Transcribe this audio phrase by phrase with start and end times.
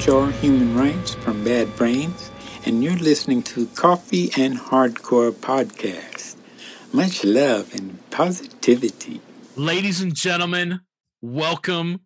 [0.00, 2.30] HR Human Rights from Bad Brains,
[2.64, 6.36] and you're listening to Coffee and Hardcore Podcast.
[6.90, 9.20] Much love and positivity.
[9.56, 10.80] Ladies and gentlemen,
[11.20, 12.00] welcome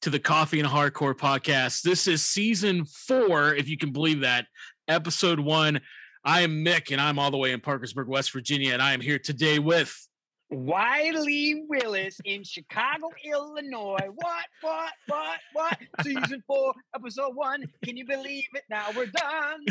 [0.00, 1.82] to the Coffee and Hardcore Podcast.
[1.82, 4.46] This is season four, if you can believe that,
[4.88, 5.82] episode one.
[6.24, 9.02] I am Mick, and I'm all the way in Parkersburg, West Virginia, and I am
[9.02, 10.05] here today with
[10.50, 14.08] Wiley Willis in Chicago, Illinois.
[14.14, 15.78] What, what, what, what?
[16.02, 17.64] Season four, episode one.
[17.84, 18.62] Can you believe it?
[18.70, 19.64] Now we're done.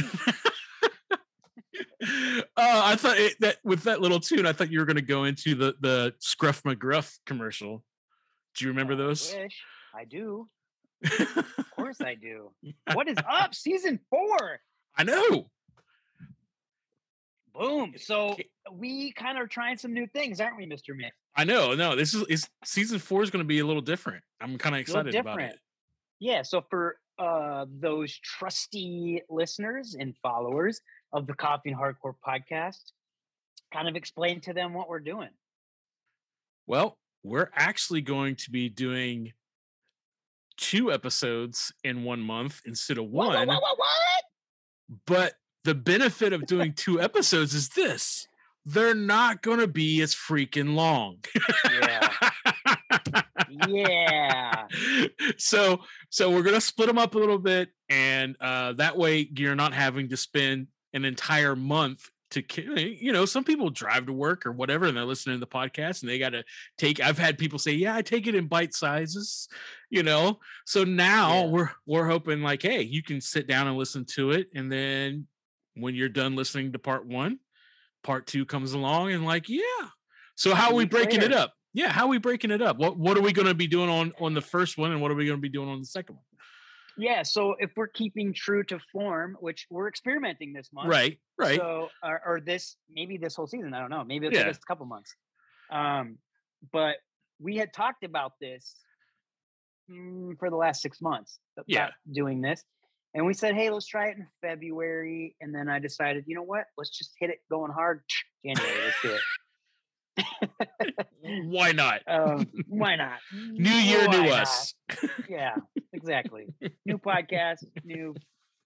[1.12, 5.02] uh, I thought it, that with that little tune, I thought you were going to
[5.02, 7.84] go into the the Scruff McGruff commercial.
[8.58, 9.34] Do you remember those?
[9.34, 9.62] Wish.
[9.94, 10.50] I do.
[11.04, 12.52] of course I do.
[12.94, 13.56] What is up?
[13.56, 14.60] Season four.
[14.98, 15.50] I know.
[17.58, 17.94] Boom.
[17.98, 18.36] So
[18.72, 20.90] we kind of are trying some new things, aren't we, Mr.
[20.90, 21.12] Mick?
[21.36, 21.74] I know.
[21.74, 24.24] No, this is, is season four is going to be a little different.
[24.42, 25.58] I'm kind of excited about it.
[26.20, 26.42] Yeah.
[26.42, 30.82] So for uh, those trusty listeners and followers
[31.14, 32.92] of the Coffee and Hardcore podcast,
[33.74, 35.30] kind of explain to them what we're doing.
[36.68, 39.34] Well, we're actually going to be doing
[40.58, 43.28] two episodes in one month instead of one.
[43.28, 43.48] What?
[43.48, 44.24] what, what, what?
[45.06, 45.34] But
[45.66, 48.28] the benefit of doing two episodes is this
[48.68, 51.18] they're not going to be as freaking long.
[51.82, 52.10] yeah.
[53.68, 54.64] yeah.
[55.38, 59.30] So so we're going to split them up a little bit and uh that way
[59.36, 62.44] you're not having to spend an entire month to
[62.82, 66.02] you know some people drive to work or whatever and they're listening to the podcast
[66.02, 66.44] and they got to
[66.78, 69.48] take i've had people say yeah i take it in bite sizes
[69.90, 71.46] you know so now yeah.
[71.46, 75.28] we're we're hoping like hey you can sit down and listen to it and then
[75.76, 77.40] when you're done listening to part one,
[78.04, 79.62] part two comes along and like, yeah.
[80.36, 81.54] So how are we breaking it up?
[81.74, 82.78] Yeah, how are we breaking it up?
[82.78, 85.12] What what are we going to be doing on on the first one, and what
[85.12, 86.24] are we going to be doing on the second one?
[86.98, 91.60] Yeah, so if we're keeping true to form, which we're experimenting this month, right, right,
[91.60, 94.48] so or, or this maybe this whole season, I don't know, maybe it's yeah.
[94.48, 95.14] a couple months.
[95.70, 96.18] Um,
[96.72, 96.96] but
[97.40, 98.76] we had talked about this
[99.92, 101.40] mm, for the last six months.
[101.68, 102.64] yeah, doing this,
[103.16, 105.38] and we said, hey, let's try it in February.
[105.40, 106.66] And then I decided, you know what?
[106.78, 108.02] Let's just hit it going hard.
[108.46, 109.22] January, let's do it.
[111.46, 112.02] why not?
[112.08, 113.20] Um, why not?
[113.34, 114.42] New year, why new not?
[114.42, 114.74] us.
[115.30, 115.56] yeah,
[115.94, 116.48] exactly.
[116.86, 118.16] New podcast, new.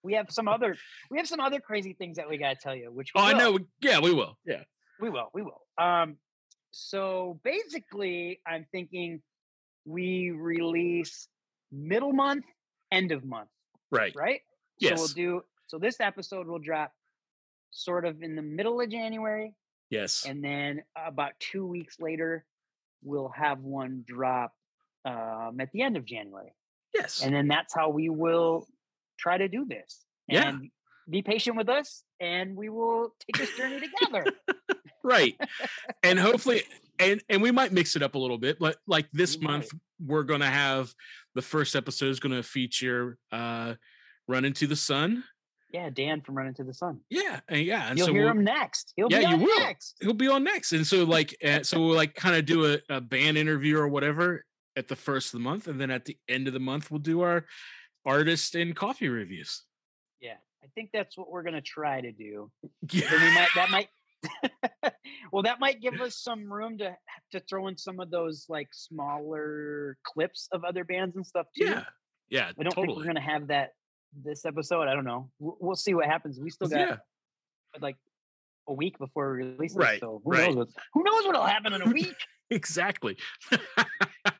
[0.03, 0.75] We have some other.
[1.11, 2.91] We have some other crazy things that we got to tell you.
[2.91, 3.59] Which oh, I know.
[3.81, 4.37] Yeah, we will.
[4.45, 4.63] Yeah,
[4.99, 5.29] we will.
[5.33, 5.61] We will.
[5.77, 6.17] Um.
[6.71, 9.21] So basically, I'm thinking
[9.85, 11.27] we release
[11.71, 12.45] middle month,
[12.91, 13.49] end of month.
[13.91, 14.13] Right.
[14.15, 14.41] Right?
[14.79, 14.97] Yes.
[14.97, 16.91] So we'll do so this episode will drop
[17.71, 19.53] sort of in the middle of January.
[19.89, 20.25] Yes.
[20.27, 22.45] And then about two weeks later,
[23.03, 24.53] we'll have one drop
[25.05, 26.53] um, at the end of January.
[26.93, 27.21] Yes.
[27.23, 28.67] And then that's how we will
[29.19, 30.05] try to do this.
[30.27, 30.57] Yeah.
[31.09, 34.25] Be patient with us and we will take this journey together.
[35.03, 35.35] right.
[36.03, 36.63] and hopefully
[36.99, 39.73] and and we might mix it up a little bit, but like this we month
[39.73, 40.09] might.
[40.09, 40.93] we're going to have
[41.35, 43.75] the first episode is going to feature uh
[44.27, 45.23] Run Into the Sun.
[45.71, 46.99] Yeah, Dan from Run Into the Sun.
[47.09, 48.93] Yeah, and yeah, and you'll so hear we'll, him next.
[48.95, 49.59] He'll yeah, you will.
[49.59, 49.95] Next.
[50.01, 52.79] He'll be on next, and so like, uh, so we'll like kind of do a,
[52.89, 54.45] a band interview or whatever
[54.75, 56.99] at the first of the month, and then at the end of the month we'll
[56.99, 57.45] do our
[58.05, 59.63] artist and coffee reviews.
[60.19, 62.51] Yeah, I think that's what we're gonna try to do.
[62.91, 63.11] Yeah.
[63.11, 63.89] we might that might
[65.31, 66.95] well, that might give us some room to
[67.31, 71.65] to throw in some of those like smaller clips of other bands and stuff too.
[71.65, 71.83] Yeah,
[72.29, 72.51] yeah.
[72.59, 72.87] I don't totally.
[72.87, 73.71] think we're gonna have that
[74.23, 74.87] this episode.
[74.87, 75.29] I don't know.
[75.39, 76.39] We'll, we'll see what happens.
[76.39, 76.95] We still got yeah.
[77.81, 77.97] like
[78.67, 80.01] a week before we release right, it.
[80.01, 80.47] So who right.
[80.47, 82.15] knows what who knows what'll happen in a week?
[82.49, 83.17] exactly.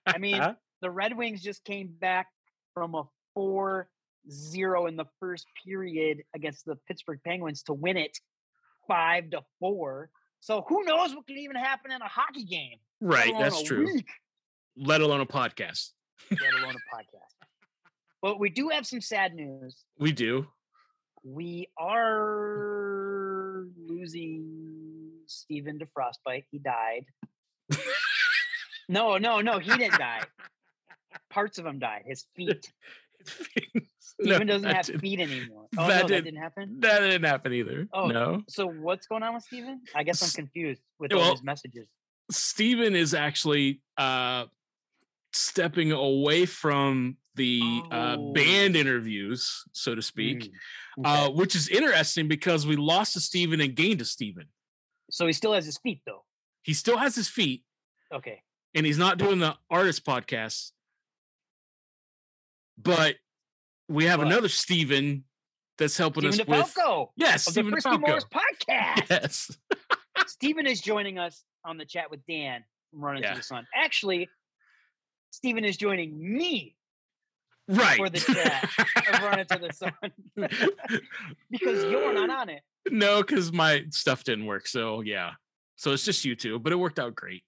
[0.05, 0.53] I mean, huh?
[0.81, 2.27] the Red Wings just came back
[2.73, 3.03] from a
[3.33, 3.89] four
[4.29, 8.17] zero in the first period against the Pittsburgh Penguins to win it
[8.89, 10.09] five to four.
[10.41, 12.77] So who knows what could even happen in a hockey game?
[12.99, 13.85] Right, that's true.
[13.85, 14.07] Week.
[14.75, 15.91] Let alone a podcast.
[16.29, 17.47] let alone a podcast.
[18.21, 19.85] But we do have some sad news.
[19.97, 20.47] We do.
[21.23, 26.45] We are losing Stephen to frostbite.
[26.51, 27.05] He died.
[28.89, 30.21] no, no, no, he didn't die.
[31.29, 32.03] Parts of him died.
[32.05, 32.71] His feet.
[34.21, 35.01] Stephen no, doesn't have didn't.
[35.01, 35.67] feet anymore.
[35.77, 36.79] Oh, that, no, did, that didn't happen.
[36.79, 37.87] That didn't happen either.
[37.93, 38.43] Oh no.
[38.49, 39.81] So what's going on with Stephen?
[39.95, 41.87] I guess I'm confused with well, all his messages.
[42.31, 44.45] Stephen is actually uh,
[45.33, 47.95] stepping away from the oh.
[47.95, 50.51] uh, band interviews, so to speak,
[50.99, 51.05] mm.
[51.05, 51.25] okay.
[51.25, 54.45] uh, which is interesting because we lost to Stephen and gained to Stephen.
[55.09, 56.23] So he still has his feet, though.
[56.63, 57.63] He still has his feet.
[58.13, 58.41] Okay.
[58.75, 60.71] And he's not doing the artist podcast,
[62.77, 63.15] but
[63.89, 65.23] we have another Steven
[65.77, 67.99] that's helping Steven us DeFalco with yes, of Steven the Frisky DeFalco.
[68.07, 69.09] Morris podcast.
[69.09, 69.57] Yes.
[70.27, 73.31] Stephen is joining us on the chat with Dan from Running Yeah.
[73.31, 73.65] to the Sun.
[73.75, 74.29] Actually,
[75.31, 76.75] Stephen is joining me
[77.67, 77.97] Right.
[77.97, 78.69] for the chat
[79.13, 79.93] of Running to the Sun
[81.49, 82.61] because you're not on it.
[82.89, 84.67] no, because my stuff didn't work.
[84.67, 85.31] So yeah.
[85.75, 87.43] So it's just you two, but it worked out great.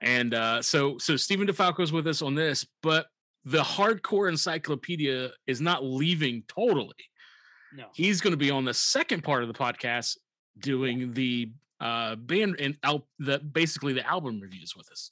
[0.00, 3.06] And uh, so so Stephen DeFalco's with us on this, but
[3.44, 6.94] the hardcore encyclopedia is not leaving totally.
[7.74, 7.86] No.
[7.94, 10.18] He's going to be on the second part of the podcast
[10.58, 11.50] doing the
[11.80, 15.10] uh band and al- the basically the album reviews with us.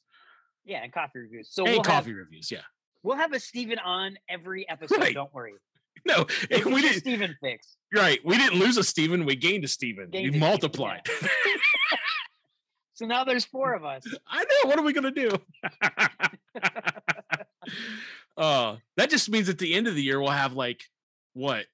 [0.65, 1.49] Yeah, and coffee reviews.
[1.51, 2.61] So and we'll coffee have, reviews, yeah.
[3.03, 4.99] we'll have a Stephen on every episode.
[4.99, 5.15] Right.
[5.15, 5.53] Don't worry.
[6.07, 7.77] No, we didn't Stephen fix.
[7.93, 8.21] right.
[8.25, 10.09] We didn't lose a Steven, we gained a Steven.
[10.09, 11.03] Gained we a Steven, multiplied.
[13.01, 14.05] So now there's four of us.
[14.29, 14.69] I know.
[14.69, 15.31] What are we gonna do?
[18.41, 20.83] Uh that just means at the end of the year we'll have like
[21.35, 21.67] what?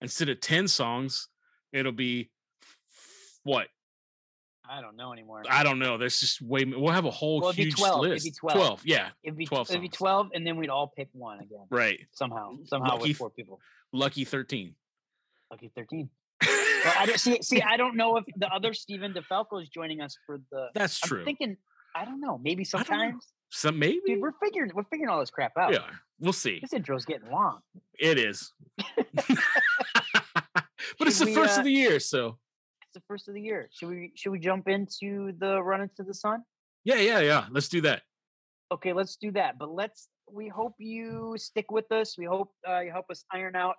[0.00, 1.28] Instead of 10 songs,
[1.72, 2.30] it'll be
[3.44, 3.68] what?
[4.70, 5.42] I don't know anymore.
[5.48, 5.96] I don't know.
[5.98, 8.82] There's just way we'll have a whole Well, huge 12, it'd be 12.
[8.84, 9.08] yeah.
[9.22, 12.00] It'd be 12 it'd be twelve, and then we'd all pick one again Right.
[12.12, 12.56] somehow.
[12.64, 13.60] Somehow Lucky with four people.
[13.92, 14.74] Lucky 13.
[15.50, 16.10] Lucky thirteen.
[16.44, 17.40] Well, I don't see.
[17.40, 20.68] See, I don't know if the other Stephen DeFalco is joining us for the.
[20.74, 21.20] That's true.
[21.20, 21.56] I'm thinking.
[21.96, 22.36] I don't know.
[22.36, 22.84] Maybe I don't know.
[22.84, 23.26] sometimes.
[23.50, 24.00] Some maybe.
[24.06, 24.70] Dude, we're figuring.
[24.74, 25.72] We're figuring all this crap out.
[25.72, 25.80] yeah.
[26.20, 26.58] We'll see.
[26.60, 27.60] This intro's getting long.
[27.98, 28.52] It is.
[28.96, 29.36] but
[31.00, 32.38] it's Should the we, first uh, of the year, so
[32.82, 33.68] It's the first of the year.
[33.72, 34.12] Should we?
[34.16, 36.42] Should we jump into the run into the sun?
[36.84, 37.46] yeah, yeah, yeah.
[37.50, 38.02] Let's do that.
[38.72, 39.58] Okay, let's do that.
[39.58, 40.08] But let's.
[40.30, 42.18] We hope you stick with us.
[42.18, 43.76] We hope uh, you help us iron out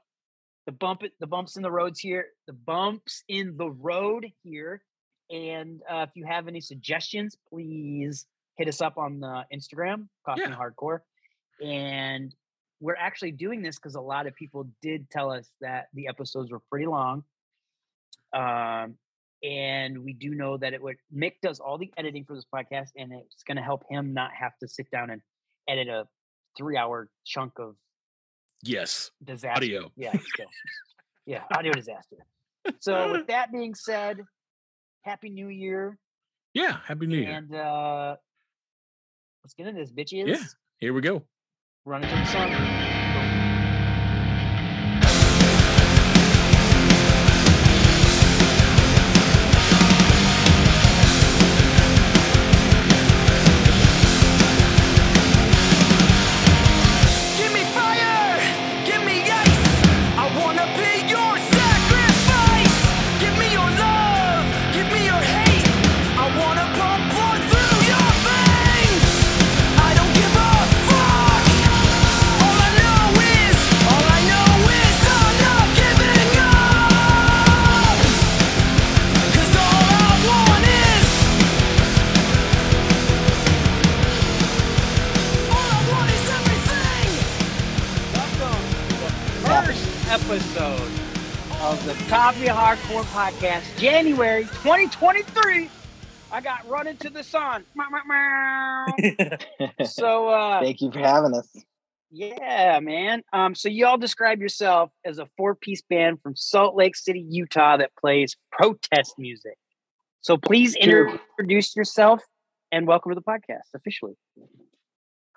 [0.65, 4.81] the bump, the bumps in the roads here, the bumps in the road here.
[5.29, 8.25] And uh, if you have any suggestions, please
[8.59, 10.59] hit us up on the Instagram, Coffee and Yeah.
[10.59, 10.99] Hardcore.
[11.65, 12.35] And
[12.81, 16.51] we're actually doing this because a lot of people did tell us that the episodes
[16.51, 17.23] were pretty long.
[18.33, 18.97] Um,
[19.41, 22.89] and we do know that it would Mick does all the editing for this podcast,
[22.97, 25.21] and it's going to help him not have to sit down and
[25.69, 26.05] edit a
[26.57, 27.75] three-hour chunk of
[28.61, 29.11] Yes.
[29.23, 29.55] disaster.
[29.55, 29.91] Audio.
[29.95, 30.11] Yeah.
[30.11, 30.43] So,
[31.25, 31.43] yeah.
[31.55, 32.17] Audio disaster.
[32.81, 34.19] So with that being said,
[35.03, 35.97] happy new year.
[36.53, 36.79] Yeah.
[36.85, 37.31] Happy New Year.
[37.31, 38.15] And uh
[39.43, 40.27] let's get into this, bitches.
[40.27, 40.43] Yeah.
[40.79, 41.23] Here we go.
[41.85, 42.98] Running to the sun.
[93.03, 95.69] Podcast, January 2023.
[96.31, 97.65] I got running to the sun.
[99.85, 101.47] So uh Thank you for having us.
[102.11, 103.23] Yeah, man.
[103.33, 107.77] Um, so you all describe yourself as a four-piece band from Salt Lake City, Utah,
[107.77, 109.57] that plays protest music.
[110.21, 112.21] So please introduce yourself
[112.71, 114.15] and welcome to the podcast officially.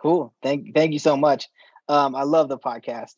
[0.01, 0.35] Cool.
[0.43, 1.49] Thank thank you so much.
[1.89, 3.13] Um, I love the podcast.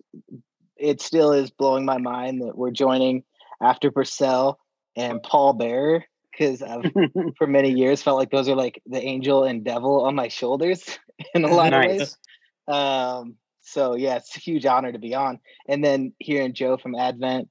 [0.76, 3.22] It still is blowing my mind that we're joining
[3.64, 4.58] after Purcell
[4.96, 6.84] and Paul Bearer because I've
[7.38, 10.98] for many years felt like those are like the angel and devil on my shoulders
[11.34, 12.16] in a lot of ways.
[12.68, 15.40] Um, so yeah, it's a huge honor to be on.
[15.68, 17.48] And then hearing Joe from Advent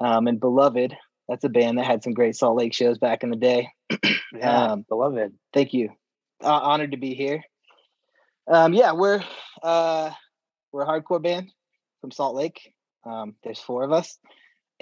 [0.00, 0.94] um, and Beloved,
[1.28, 3.68] that's a band that had some great Salt Lake shows back in the day.
[4.34, 5.34] Yeah, Um, beloved.
[5.52, 5.90] thank you.
[6.42, 7.44] Uh, honored to be here.
[8.50, 9.22] Um, yeah, we're
[9.62, 10.10] uh,
[10.72, 11.52] we're a hardcore band
[12.00, 12.72] from Salt Lake.
[13.04, 14.18] Um, there's four of us,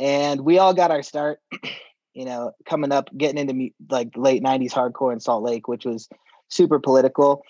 [0.01, 1.39] and we all got our start.
[2.13, 6.09] You know, coming up, getting into like late '90s hardcore in Salt Lake, which was
[6.49, 7.45] super political.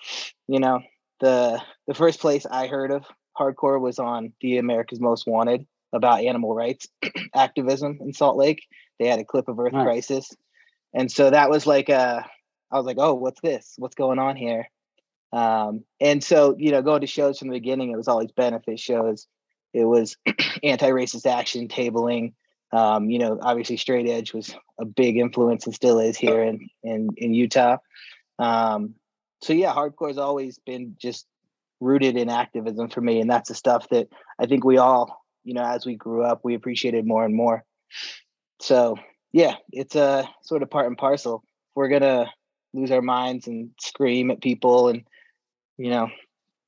[0.47, 0.81] You know,
[1.19, 3.03] the the first place I heard of
[3.37, 6.87] hardcore was on the America's Most Wanted about animal rights
[7.35, 8.61] activism in Salt Lake.
[8.99, 9.83] They had a clip of Earth Nice.
[9.83, 10.29] Crisis,
[10.93, 12.23] and so that was like a
[12.71, 13.73] I was like, oh, what's this?
[13.77, 14.69] What's going on here?
[15.33, 18.79] Um, and so, you know, going to shows from the beginning, it was always benefit
[18.79, 19.27] shows.
[19.73, 20.17] It was
[20.63, 22.33] anti-racist action, tabling.
[22.73, 26.69] Um, you know, obviously straight edge was a big influence and still is here in
[26.83, 27.77] in, in Utah.
[28.39, 28.95] Um,
[29.41, 31.25] so yeah, hardcore has always been just
[31.79, 34.07] rooted in activism for me, and that's the stuff that
[34.39, 37.63] I think we all you know, as we grew up, we appreciated more and more.
[38.59, 38.97] So
[39.31, 41.43] yeah, it's a sort of part and parcel.
[41.75, 42.31] We're gonna
[42.73, 45.03] lose our minds and scream at people and
[45.77, 46.09] you know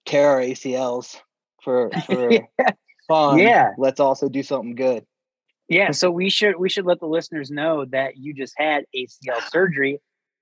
[0.06, 1.18] tear our ACLs
[1.62, 2.72] for for yeah.
[3.08, 3.38] fun.
[3.40, 3.72] Yeah.
[3.78, 5.06] Let's also do something good.
[5.70, 9.42] Yeah, so we should we should let the listeners know that you just had ACL
[9.50, 10.00] surgery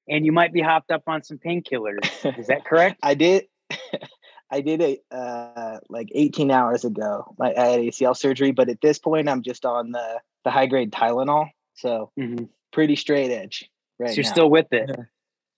[0.10, 2.04] and you might be hopped up on some painkillers.
[2.40, 2.98] Is that correct?
[3.04, 3.46] I did
[4.52, 7.36] I did it uh like 18 hours ago.
[7.40, 10.66] I, I had ACL surgery, but at this point I'm just on the the high
[10.66, 11.50] grade Tylenol.
[11.76, 12.50] So Mhm.
[12.74, 14.32] pretty straight edge right So you're now.
[14.32, 14.90] still with it.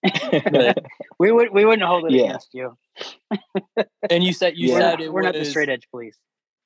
[1.19, 2.23] we would we wouldn't hold it Yeah.
[2.25, 2.77] against you.
[4.09, 4.73] And you said you Yeah.
[4.73, 6.17] We're, said not, it we're was not the straight edge police.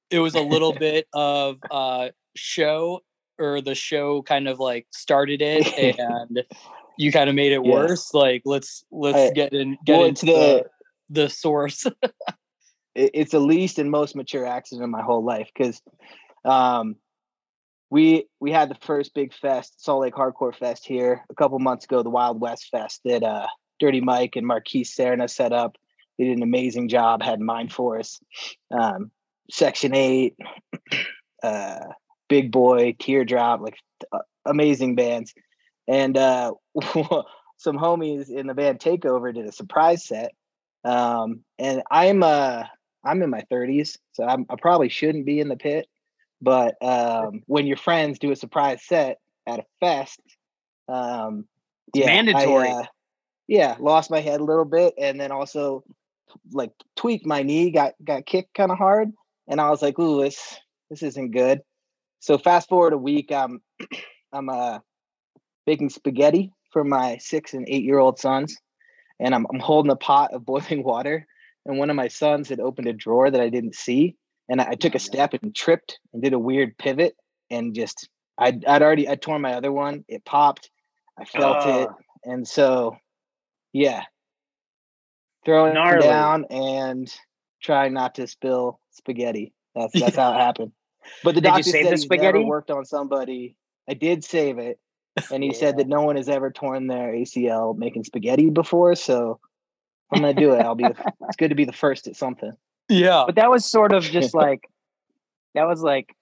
[0.09, 3.01] it was a little bit of uh show
[3.39, 5.67] or the show kind of like started it
[5.99, 6.43] and
[6.97, 7.71] you kind of made it Yeah.
[7.71, 8.13] worse.
[8.13, 10.65] Like let's let's I- get in get well, into the the
[11.09, 11.85] the source.
[12.95, 15.81] it- it's the least and most mature accident of my whole life because
[16.45, 16.95] um
[17.89, 21.85] we we had the first big fest salt lake hardcore fest here a couple months
[21.85, 23.47] ago the wild west fest that uh
[23.79, 25.77] dirty mike and marquise serna set up
[26.17, 28.19] they did an amazing job had mind force
[28.77, 29.11] um
[29.49, 30.33] Section H8
[31.43, 31.79] uh
[32.27, 33.77] big boy teardrop like
[34.11, 35.33] uh, amazing bands.
[35.87, 36.53] And uh
[37.57, 40.31] some homies in the band takeover did a surprise set.
[40.83, 42.63] Um and i'm uh
[43.03, 45.87] i'm in my 30s so I'm, i probably shouldn't be in the pit.
[46.41, 50.19] But um when your friends do a surprise set at a fest
[50.87, 51.45] um
[51.89, 52.69] It's yeah I, mandatory.
[52.69, 52.83] uh,
[53.47, 55.83] yeah lost my head a little bit and then also
[56.51, 59.11] like tweaked my knee got got kicked kind of hard.
[59.47, 61.61] And i was like ooh this this isn't good
[62.19, 63.61] so fast forward a week i'm
[64.33, 64.79] i'm uh
[65.65, 68.57] baking spaghetti for my six and eight year old sons
[69.19, 71.25] and I'm, I'm holding a pot of boiling water
[71.65, 74.15] and one of my sons had opened a drawer that i didn't see
[74.49, 77.15] and i, I took a step and tripped and did a weird pivot
[77.49, 80.69] and just I'd, I'd already i torn my other one it popped
[81.19, 81.95] i felt it Oh.
[82.23, 82.95] and so
[83.73, 84.03] yeah
[85.45, 86.01] throwing Gnarly.
[86.05, 87.13] down and
[87.61, 90.71] trying not to spill spaghetti that's that's how it happened
[91.23, 92.39] but the Did you doctor save said the spaghetti?
[92.39, 93.55] never worked on somebody
[93.89, 94.79] i did save it
[95.31, 99.39] and he said that no one has ever torn their acl making spaghetti before so
[100.11, 102.53] i'm gonna do it i'll be the, it's good to be the first at something
[102.89, 103.23] yeah.
[103.25, 104.69] But that was sort of just like
[105.53, 106.13] that was like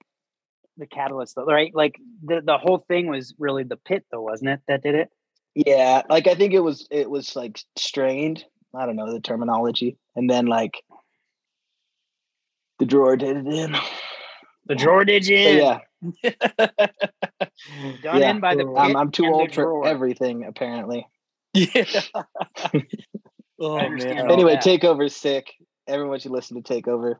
[0.77, 1.73] the catalyst though, right?
[1.73, 4.61] Like the the whole thing was really the pit though, wasn't it?
[4.67, 5.09] That did it?
[5.53, 8.43] Yeah, like I think it was it was like strained.
[8.75, 10.81] I don't know the terminology, and then like
[12.79, 13.75] the drawer did it in.
[14.67, 15.79] The drawer did you yeah,
[18.03, 18.29] Done yeah.
[18.31, 19.87] in by the I'm, I'm too old for drawer.
[19.87, 21.07] everything apparently.
[21.53, 21.83] yeah.
[23.59, 24.31] oh man.
[24.31, 24.63] Anyway, that.
[24.63, 25.53] Takeover's sick.
[25.87, 27.15] Everyone should listen to Takeover.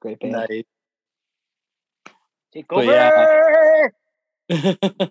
[0.00, 0.32] Great band.
[0.32, 0.62] Nice.
[2.54, 2.84] Take over.
[2.90, 3.88] yeah.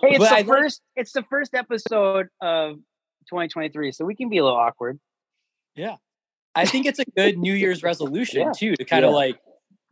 [0.00, 0.82] Hey, it's But the I think- first.
[0.96, 2.74] It's the first episode of
[3.30, 5.00] 2023, so we can be a little awkward.
[5.74, 5.96] Yeah,
[6.54, 8.52] I think it's a good New Year's resolution Yeah.
[8.52, 9.16] too to kind of Yeah.
[9.16, 9.38] like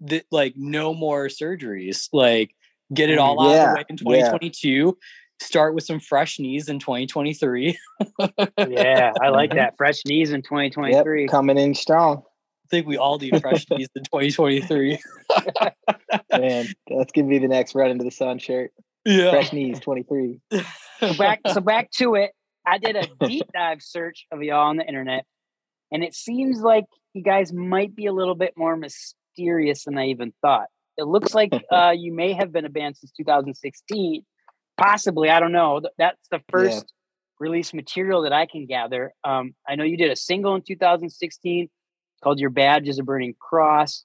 [0.00, 2.54] the, like no more surgeries, like
[2.94, 4.30] get it Mm, all out of the way in yeah.
[4.30, 4.96] 2022.
[5.40, 7.78] Start with some fresh knees in 2023.
[8.68, 9.56] Yeah, I like Mm-hmm.
[9.56, 9.76] that.
[9.76, 11.28] Fresh knees in Yep, 2023.
[11.28, 12.22] coming in strong.
[12.64, 14.98] I think we all need fresh knees in 2023.
[16.32, 18.72] Man, that's gonna be the next run into the sun shirt.
[19.04, 19.30] Yeah.
[19.30, 20.40] Fresh knees, 23.
[21.00, 22.32] so back so back to it.
[22.66, 25.24] I did a deep dive search of y'all on the internet,
[25.92, 26.84] and it seems like
[27.14, 28.76] you guys might be a little bit more
[29.36, 30.66] mysterious than I even thought.
[30.96, 34.24] It looks like uh, you may have been a band since 2016,
[34.76, 35.30] possibly.
[35.30, 35.80] I don't know.
[35.98, 36.92] That's the first
[37.38, 39.12] release material that I can gather.
[39.24, 41.68] Um, I know you did a single in 2016
[42.22, 44.04] called "Your Badge Is a Burning Cross,"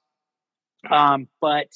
[0.90, 1.68] um, but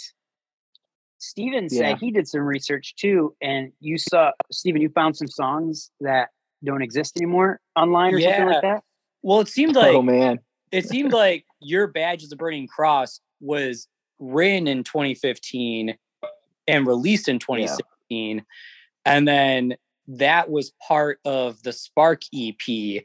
[1.18, 1.96] Steven said Yeah.
[1.96, 6.28] he did some research too, and you saw Steven, you found some songs that
[6.64, 8.82] don't exist anymore online or something like that.
[9.22, 10.40] Well, it seemed like oh man.
[10.72, 13.88] it seemed like your badge is a burning cross was
[14.18, 15.96] written in 2015
[16.68, 18.44] and released in 2016
[19.04, 19.74] and then
[20.08, 23.04] that was part of the spark ep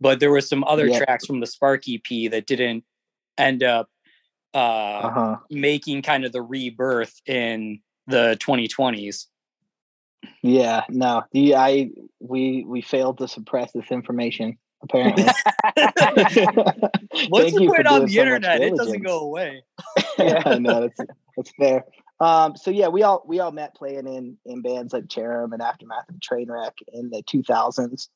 [0.00, 0.98] but there was some other Yeah.
[0.98, 2.84] tracks from the spark ep that didn't
[3.38, 3.88] end up
[4.54, 4.58] uh,
[5.08, 5.36] Uh-huh.
[5.50, 9.26] making kind of the rebirth in the 2020s
[10.42, 11.22] Yeah, no.
[11.32, 15.24] The I we we failed to suppress this information, apparently.
[17.28, 19.62] once you put it on the so internet it doesn't go away
[20.18, 21.00] yeah, no, that's
[21.36, 21.84] that's fair.
[22.20, 25.62] Um, so yeah, we all we all met playing in in bands like Cherub and
[25.62, 28.08] Aftermath and Trainwreck in the 2000s.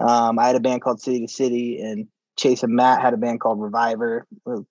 [0.00, 3.18] Um, I had a band called City to City, and Chase and Matt had a
[3.18, 4.26] band called Reviver.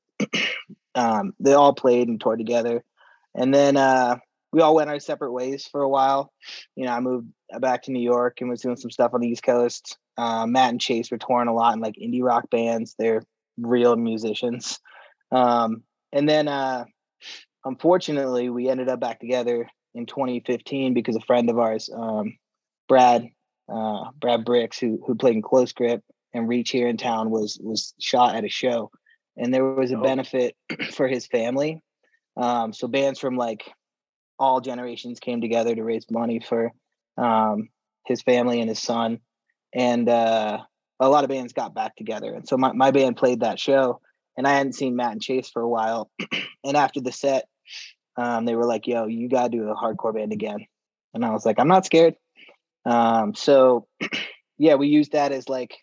[0.94, 2.84] Um, they all played and toured together,
[3.34, 4.18] and then uh,
[4.52, 6.34] we all went our separate ways for a while.
[6.76, 7.30] You know, I moved
[7.62, 9.98] back to New York and was doing some stuff on the East Coast.
[10.18, 12.96] Uh, Matt and Chase were touring a lot in like indie rock bands.
[12.98, 13.24] They're
[13.58, 14.80] real musicians.
[15.32, 16.86] Um, and then, uh,
[17.64, 22.38] unfortunately, we ended up back together in 2015 because a friend of ours, um,
[22.88, 23.28] Brad,
[23.72, 26.04] uh, Brad Bricks, who who played in Close Grip
[26.34, 28.92] and Reach here in town, was was shot at a show,
[29.38, 30.02] and there was a oh.
[30.02, 30.56] benefit
[30.92, 31.82] for his family.
[32.38, 33.64] Um, so bands from like
[34.40, 36.72] all generations came together to raise money for
[37.18, 37.70] um,
[38.06, 39.20] his family and his son,
[39.74, 40.60] and uh,
[41.00, 42.34] a lot of bands got back together.
[42.34, 44.02] And so my, my band played that show,
[44.38, 46.10] and I hadn't seen Matt and Chase for a while.
[46.64, 47.46] and after the set,
[48.18, 50.66] um, they were like, "Yo, you gotta do a hardcore band again,"
[51.14, 52.16] and I was like, "I'm not scared."
[52.86, 53.88] Um, so
[54.58, 55.76] yeah, we used that as like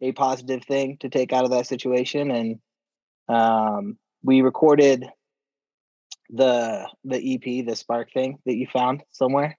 [0.00, 2.58] a positive thing to take out of that situation, and
[3.28, 5.06] um, we recorded
[6.30, 9.58] the the EP, the Spark thing that you found somewhere.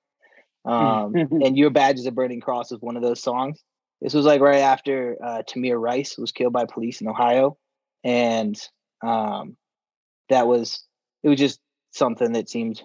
[0.68, 3.64] Um, and Your Badge is a Burning Cross is one of those songs.
[4.02, 7.58] This was like right after uh, Tamir Rice was killed by police in Ohio,
[8.04, 8.56] and
[9.04, 9.58] um,
[10.30, 10.84] that was
[11.24, 11.60] it was just
[11.92, 12.84] something that seemed,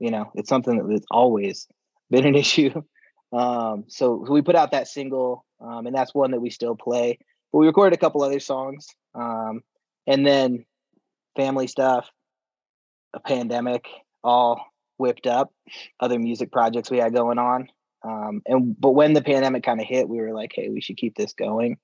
[0.00, 1.68] you know, it's something that's always
[2.10, 2.70] been an issue.
[3.32, 6.74] Um, so, so we put out that single, um, and that's one that we still
[6.74, 7.18] play.
[7.52, 9.62] But we recorded a couple other songs, um,
[10.06, 10.64] and then
[11.36, 12.10] family stuff,
[13.14, 13.86] a pandemic
[14.24, 14.71] all
[15.02, 15.52] whipped up
[16.00, 17.68] other music projects we had going on.
[18.04, 20.96] Um, and but when the pandemic kind of hit we were like hey we should
[20.96, 21.76] keep this going.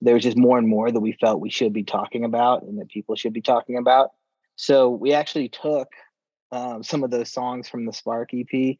[0.00, 2.80] There was just more and more that we felt we should be talking about and
[2.80, 4.12] that people should be talking about.
[4.56, 5.88] So we actually took
[6.52, 8.78] um, some of those songs from the spark ep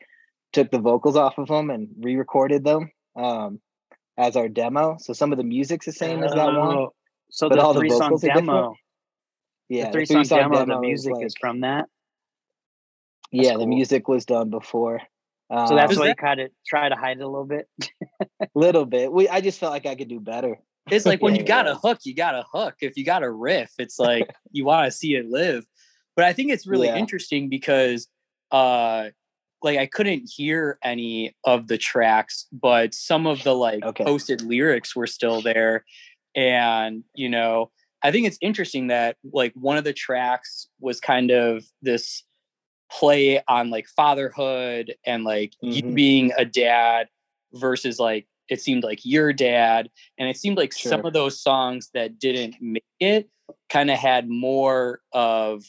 [0.52, 3.60] took the vocals off of them and re-recorded them um,
[4.18, 4.96] as our demo.
[4.98, 6.88] So some of the music's the same as that one.
[7.30, 8.74] so but the all three the song demo.
[9.68, 11.60] Yeah, the three, the three song, song, demo, demo the music is, like, is, from
[11.60, 11.86] that.
[13.32, 13.60] That's yeah, cool.
[13.60, 15.00] the music was done before.
[15.50, 17.68] Um, so that's why that, you kind of try to hide it a little bit.
[18.40, 19.12] A little bit.
[19.12, 20.58] We I just felt like I could do better.
[20.90, 21.72] It's like when yeah, you got yeah.
[21.72, 22.76] a hook, you got a hook.
[22.80, 25.66] If you got a riff, it's like you want to see it live.
[26.16, 26.96] But I think it's really yeah.
[26.96, 28.06] interesting because
[28.52, 29.10] uh
[29.62, 34.04] like I couldn't hear any of the tracks, but some of the like okay.
[34.04, 35.84] posted lyrics were still there.
[36.34, 37.70] And, you know,
[38.02, 42.24] I think it's interesting that like one of the tracks was kind of this
[42.90, 45.72] play on like fatherhood and like mm-hmm.
[45.88, 47.08] you being a dad
[47.54, 50.90] versus like it seemed like your dad and it seemed like sure.
[50.90, 53.30] some of those songs that didn't make it
[53.68, 55.64] kind of had more of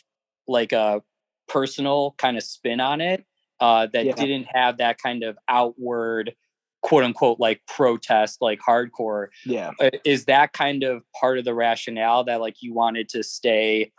[0.48, 1.02] like a
[1.48, 3.26] personal kind of spin on it
[3.60, 4.14] uh, that yeah.
[4.14, 6.34] didn't have that kind of outward
[6.82, 9.70] quote unquote like protest like hardcore yeah
[10.04, 13.92] is that kind of part of the rationale that like you wanted to stay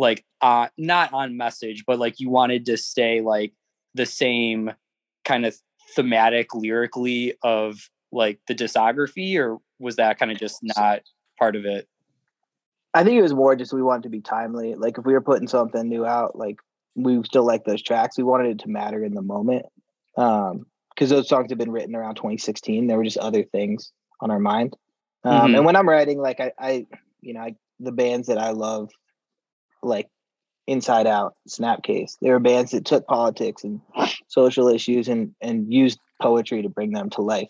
[0.00, 3.52] like uh not on message but like you wanted to stay like
[3.94, 4.72] the same
[5.24, 5.54] kind of
[5.94, 11.00] thematic lyrically of like the discography or was that kind of just not
[11.38, 11.88] part of it
[12.94, 15.20] i think it was more just we wanted to be timely like if we were
[15.20, 16.56] putting something new out like
[16.96, 19.66] we still like those tracks we wanted it to matter in the moment
[20.16, 20.66] um
[21.00, 22.86] because those songs have been written around 2016.
[22.86, 24.76] There were just other things on our mind.
[25.24, 25.54] Um, mm-hmm.
[25.54, 26.86] And when I'm writing, like I, I
[27.22, 28.90] you know, I, the bands that I love,
[29.82, 30.08] like
[30.66, 33.80] Inside Out, Snapcase, they were bands that took politics and
[34.28, 37.48] social issues and and used poetry to bring them to life.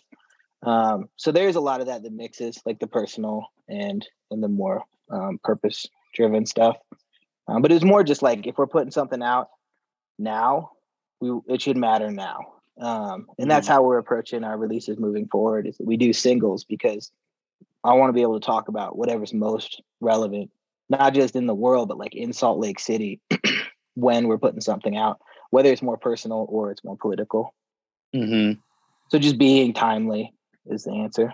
[0.63, 4.47] Um, so there's a lot of that that mixes like the personal and and the
[4.47, 6.77] more um, purpose driven stuff.
[7.47, 9.49] Um, but it's more just like if we're putting something out
[10.17, 10.71] now,
[11.19, 12.39] we it should matter now.
[12.79, 13.73] Um, and that's mm-hmm.
[13.73, 17.11] how we're approaching our releases moving forward is we do singles because
[17.83, 20.51] I want to be able to talk about whatever's most relevant,
[20.91, 23.21] not just in the world, but like in Salt Lake City
[23.95, 27.55] when we're putting something out, whether it's more personal or it's more political.
[28.13, 28.59] Mm-hmm.
[29.09, 30.33] So just being timely
[30.65, 31.33] is the answer.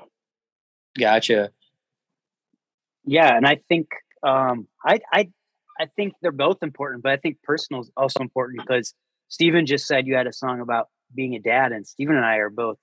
[0.98, 1.50] Gotcha.
[3.04, 3.88] Yeah, and I think
[4.22, 5.30] um, I I
[5.80, 8.93] I think they're both important, but I think personal is also important because
[9.30, 12.38] Stephen just said you had a song about being a dad, and Stephen and I
[12.38, 12.78] are both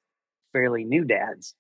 [0.53, 1.55] fairly new dads.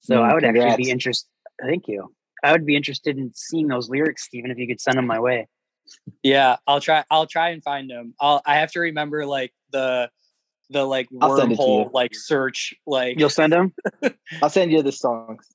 [0.00, 0.72] So mm, I would congrats.
[0.72, 1.28] actually be interested.
[1.60, 2.14] Thank you.
[2.42, 5.20] I would be interested in seeing those lyrics, Stephen, if you could send them my
[5.20, 5.48] way.
[6.22, 7.04] Yeah, I'll try.
[7.10, 8.14] I'll try and find them.
[8.20, 8.40] I'll.
[8.46, 10.10] I have to remember like the
[10.70, 12.74] the like wormhole like search.
[12.86, 13.74] Like you'll send them.
[14.42, 15.48] I'll send you the songs.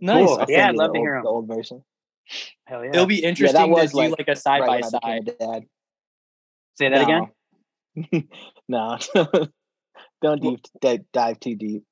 [0.00, 0.26] Nice.
[0.26, 0.44] Cool.
[0.48, 1.24] Yeah, I'd love to old, hear them.
[1.24, 1.84] The old version.
[2.64, 2.90] Hell yeah.
[2.90, 5.30] It'll be interesting yeah, to do like, like a side by side.
[6.78, 7.30] Say that no.
[8.04, 8.28] again.
[8.68, 8.98] no,
[10.22, 11.84] don't deep, dive, dive too deep.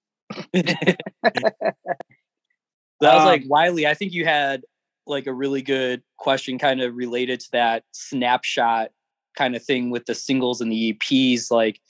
[3.05, 3.87] That was um, like Wiley.
[3.87, 4.65] I think you had
[5.07, 8.91] like a really good question kind of related to that snapshot
[9.37, 11.81] kind of thing with the singles and the EPs like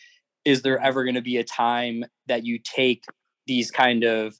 [0.45, 3.05] is there ever going to be a time that you take
[3.47, 4.35] these kind of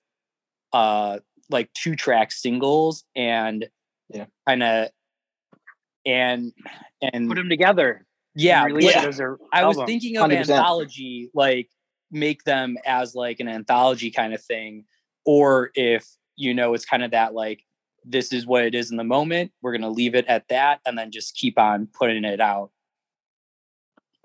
[0.73, 1.19] uh
[1.51, 3.67] like two track singles and
[4.13, 4.27] Yeah.
[4.49, 4.89] kind of
[6.07, 6.53] and
[7.03, 8.07] and Put them together.
[8.35, 9.05] yeah and yeah.
[9.05, 9.21] it as
[9.77, 10.37] was thinking of 100%.
[10.41, 11.69] anthology, like
[12.11, 14.85] make them as like an anthology kind of thing,
[15.25, 17.61] or if you know it's kind of that like
[18.05, 19.53] this is what it is in the moment.
[19.63, 22.71] We're gonna leave it at that, and then just keep on putting it out.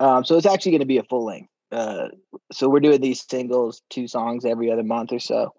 [0.00, 1.50] Um, so it's actually going to be a full length.
[1.70, 2.08] Uh,
[2.50, 5.52] so we're doing these singles, two songs every other month or so.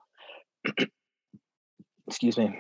[2.08, 2.60] Excuse me.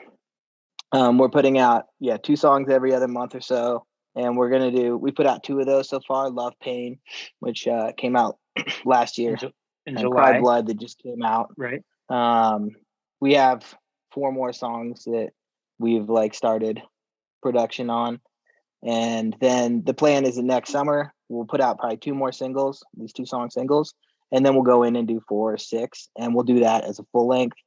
[0.93, 4.71] Um, we're putting out yeah two songs every other month or so, and we're gonna
[4.71, 4.97] do.
[4.97, 6.29] We put out two of those so far.
[6.29, 6.99] Love Pain,
[7.39, 8.37] which uh, came out
[8.85, 9.47] last year, in,
[9.85, 11.53] in and July, Cry Blood that just came out.
[11.57, 11.81] right?
[12.09, 12.71] Um,
[13.21, 13.75] we have
[14.11, 15.29] four more songs that
[15.79, 16.81] we've like started
[17.41, 18.19] production on,
[18.83, 22.83] and then the plan is that next summer we'll put out probably two more singles,
[22.97, 23.93] these two song singles,
[24.31, 26.99] and then we'll go in and do four or six, and we'll do that as
[26.99, 27.57] a full length,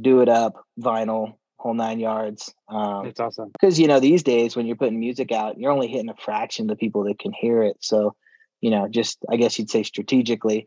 [0.00, 2.54] do it up, vinyl, whole nine yards.
[2.68, 3.50] Um, That's awesome.
[3.52, 6.66] because you know these days when you're putting music out you're only hitting a fraction
[6.66, 8.14] of the people that can hear it so
[8.60, 10.66] you know just i guess you'd say strategically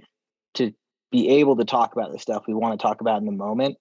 [0.56, 0.74] to
[1.12, 3.78] be able to talk about the stuff we want to talk about in the moment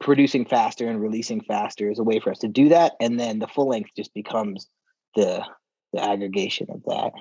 [0.00, 2.92] producing faster and releasing faster is a way for us to do that.
[3.00, 4.68] And then the full length just becomes
[5.14, 5.44] the
[5.92, 7.12] the aggregation of that.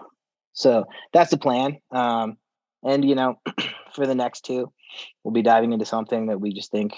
[0.54, 1.78] So that's the plan.
[1.92, 2.38] Um
[2.84, 3.40] and you know
[3.94, 4.72] for the next two
[5.24, 6.94] we'll be diving into something that we just think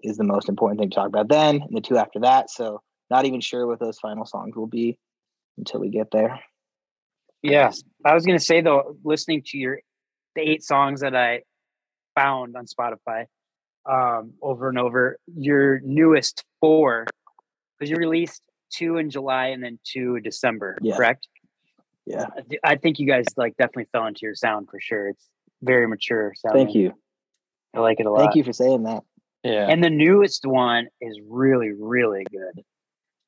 [0.00, 2.50] is the most important thing to talk about then and the two after that.
[2.50, 4.98] So not even sure what those final songs will be
[5.58, 6.40] until we get there.
[7.42, 9.80] Yes, I was gonna say though, listening to your
[10.34, 11.42] the eight songs that I
[12.14, 13.26] found on Spotify
[13.90, 17.06] um, over and over, your newest four,
[17.78, 18.42] because you released
[18.72, 20.96] two in July and then two in December, Yeah.
[20.96, 21.28] correct?
[22.06, 22.26] Yeah.
[22.64, 25.08] I think you guys like definitely fell into your sound for sure.
[25.10, 25.28] It's
[25.62, 26.54] very mature sound.
[26.54, 26.92] Thank you.
[27.74, 28.18] I like it a lot.
[28.20, 29.02] Thank you for saying that.
[29.44, 32.64] Yeah, And the newest one is really, really good.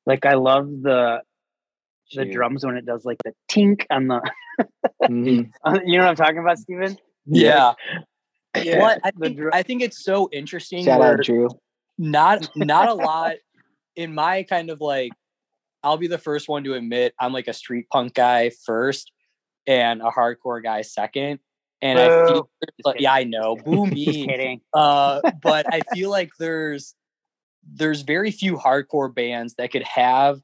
[0.05, 1.21] Like I love the
[2.13, 2.35] the Cheers.
[2.35, 4.21] drums when it does like the tink on the.
[5.03, 5.51] Mhm.
[5.85, 6.97] you know what I'm talking about, Steven?
[7.25, 7.73] yeah.
[8.63, 10.83] Yeah, Well, I think, dr- I think it's so interesting.
[10.85, 11.49] Shout out Drew.
[11.97, 13.35] not not a lot
[13.95, 15.11] in my kind of like
[15.83, 19.11] I'll be the first one to admit I'm like a street punk guy first
[19.67, 21.39] and a hardcore guy second.
[21.81, 22.49] And I feel
[22.83, 23.55] like, yeah, I know.
[23.55, 24.27] Boo Just me.
[24.27, 24.61] kidding.
[24.73, 26.95] uh, but I feel like there's
[27.71, 30.39] there's very few hardcore bands that could have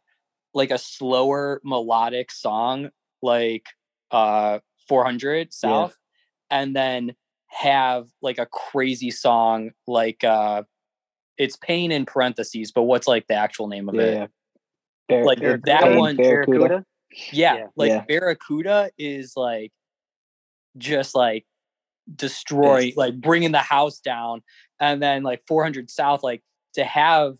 [0.54, 2.90] like a slower melodic song
[3.22, 3.66] like
[4.12, 5.96] uh 400 South
[6.50, 7.16] and then
[7.52, 10.64] have like a crazy song like uh
[11.38, 14.02] it's pain in parentheses, but what's like the actual name of Yeah.
[14.02, 14.32] it?
[15.10, 16.86] Bar- Like Bar- that Pain, one- Barracuda.
[17.34, 17.68] Yeah, Yeah.
[17.76, 18.06] like Yeah.
[18.08, 19.72] Barracuda is like
[20.78, 21.46] just like
[22.16, 22.98] destroy, Yes.
[22.98, 24.44] like bringing the house down,
[24.80, 26.44] and then like 400 South, like
[26.76, 27.38] to have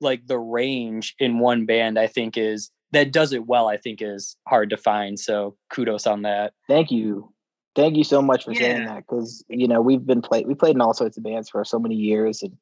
[0.00, 3.68] like the range in one band, I think is that does it well.
[3.68, 5.18] I think is hard to find.
[5.18, 6.52] So kudos on that.
[6.68, 7.32] Thank you.
[7.76, 10.74] Thank you so much for saying that because you know we've been played we played
[10.74, 12.56] in all sorts of bands for so many years and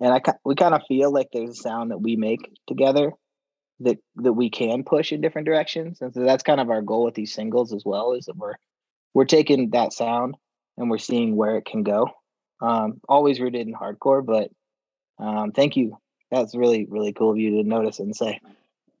[0.00, 3.12] and I we kind of feel like there's a sound that we make together
[3.80, 7.04] that that we can push in different directions and so that's kind of our goal
[7.04, 8.54] with these singles as well is that we're
[9.12, 10.36] we're taking that sound
[10.76, 12.10] and we're seeing where it can go.
[12.60, 14.50] Um, always rooted in hardcore, but
[15.18, 15.98] um, thank you.
[16.30, 18.40] That's really really cool of you to notice and say.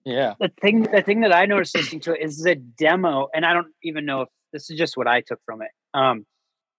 [0.04, 0.34] Yeah.
[0.38, 3.54] the thing the thing that I noticed listening to it is the demo, and I
[3.54, 5.70] don't even know if this is just what I took from it.
[5.92, 6.24] Um,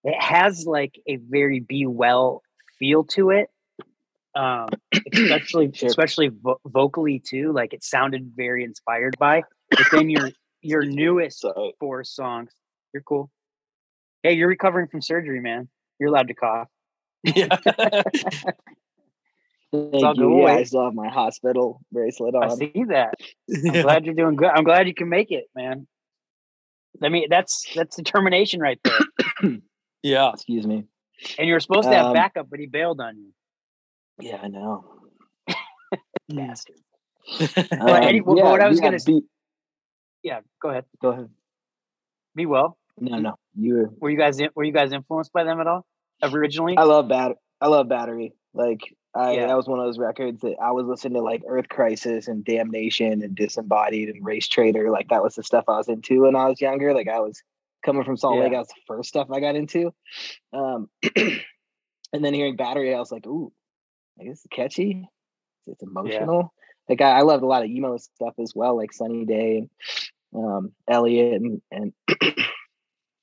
[0.04, 2.42] it has like a very be well
[2.80, 3.50] feel to it,
[4.34, 4.70] um,
[5.14, 5.88] especially Sure.
[5.90, 7.52] especially vo- vocally too.
[7.52, 9.44] Like it sounded very inspired by.
[9.70, 12.52] But then your your newest So four songs,
[12.94, 13.30] you're cool.
[14.24, 15.68] Hey, you're recovering from surgery, man.
[16.00, 16.70] You're allowed to cough.
[17.24, 17.48] Yeah.
[19.72, 20.42] thank you.
[20.42, 22.44] Yeah, I still have my hospital bracelet on.
[22.44, 23.16] I see that.
[23.50, 24.50] I'm glad you're doing good.
[24.50, 25.88] I'm glad you can make it, man.
[27.04, 29.58] I mean, that's that's determination right there.
[30.04, 30.32] yeah.
[30.34, 30.84] Excuse me.
[31.38, 33.32] And you were supposed to have Um, backup, but he bailed on you.
[34.20, 34.86] Yeah, I know.
[36.30, 36.76] Bastard.
[37.80, 39.22] Um, any- well, what I was yeah, gonna s- be,
[40.24, 40.86] Yeah, go ahead.
[41.02, 41.30] go ahead.
[42.36, 42.78] Be well.
[43.00, 43.76] No, no, you.
[43.76, 45.86] Were, Were you guys in- were you guys influenced by them at all
[46.22, 46.78] originally?
[46.78, 47.32] I love bat.
[47.60, 48.34] I love battery.
[48.54, 48.82] Like
[49.16, 49.48] I, Yeah.
[49.48, 52.44] that was one of those records that I was listening to, like Earth Crisis and
[52.44, 54.92] Damnation and Disembodied and Racetraitor.
[54.92, 56.94] Like that was the stuff I was into when I was younger.
[56.94, 57.42] Like I was
[57.84, 58.52] coming from Salt Lake.
[58.52, 58.58] Yeah.
[58.58, 59.94] That was the first stuff I got into.
[60.52, 63.54] Um, and then hearing battery, I was like, ooh,
[64.18, 65.08] like, this is catchy.
[65.68, 66.54] It's emotional.
[66.90, 69.68] like I, I loved a lot of emo stuff as well, like Sunny Day
[70.34, 71.94] and um, Elliott and and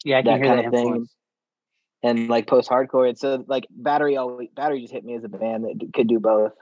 [0.05, 1.07] Yeah, I can that hear kind that of thing.
[2.03, 3.09] And like post hardcore.
[3.09, 6.19] And so like battery always battery just hit me as a band that could do
[6.19, 6.53] both.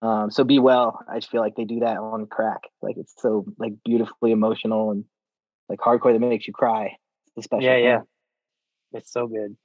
[0.00, 1.00] Um, so be well.
[1.08, 2.60] I just feel like they do that on crack.
[2.80, 5.04] Like it's so like beautifully emotional and
[5.68, 6.96] like hardcore that makes you cry.
[7.36, 7.64] It's special.
[7.64, 7.84] Yeah, thing.
[7.84, 8.00] yeah.
[8.92, 9.56] It's so good.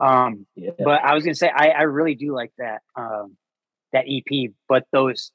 [0.00, 0.70] Um, yeah.
[0.78, 3.36] but I was gonna say I, I really do like that um
[3.92, 5.32] that EP, but those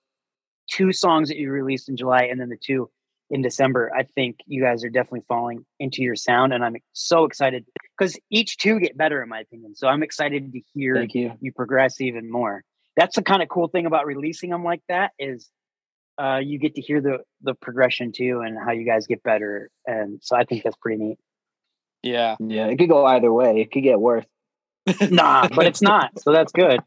[0.70, 2.90] two songs that you released in July and then the two
[3.30, 7.26] in December, I think you guys are definitely falling into your sound, and I'm so
[7.26, 7.66] excited
[7.98, 9.76] because each two get better in my opinion.
[9.76, 11.34] So I'm excited to hear Thank you.
[11.42, 12.64] you progress even more.
[12.96, 15.50] That's the kind of cool thing about releasing them like that is
[16.22, 19.70] uh, you get to hear the the progression too and how you guys get better.
[19.86, 21.18] And so I think that's pretty neat.
[22.04, 22.36] Yeah.
[22.40, 23.62] Yeah, it could go either way.
[23.62, 24.26] It could get worse.
[25.12, 26.20] nah, but it's not.
[26.20, 26.80] So that's good.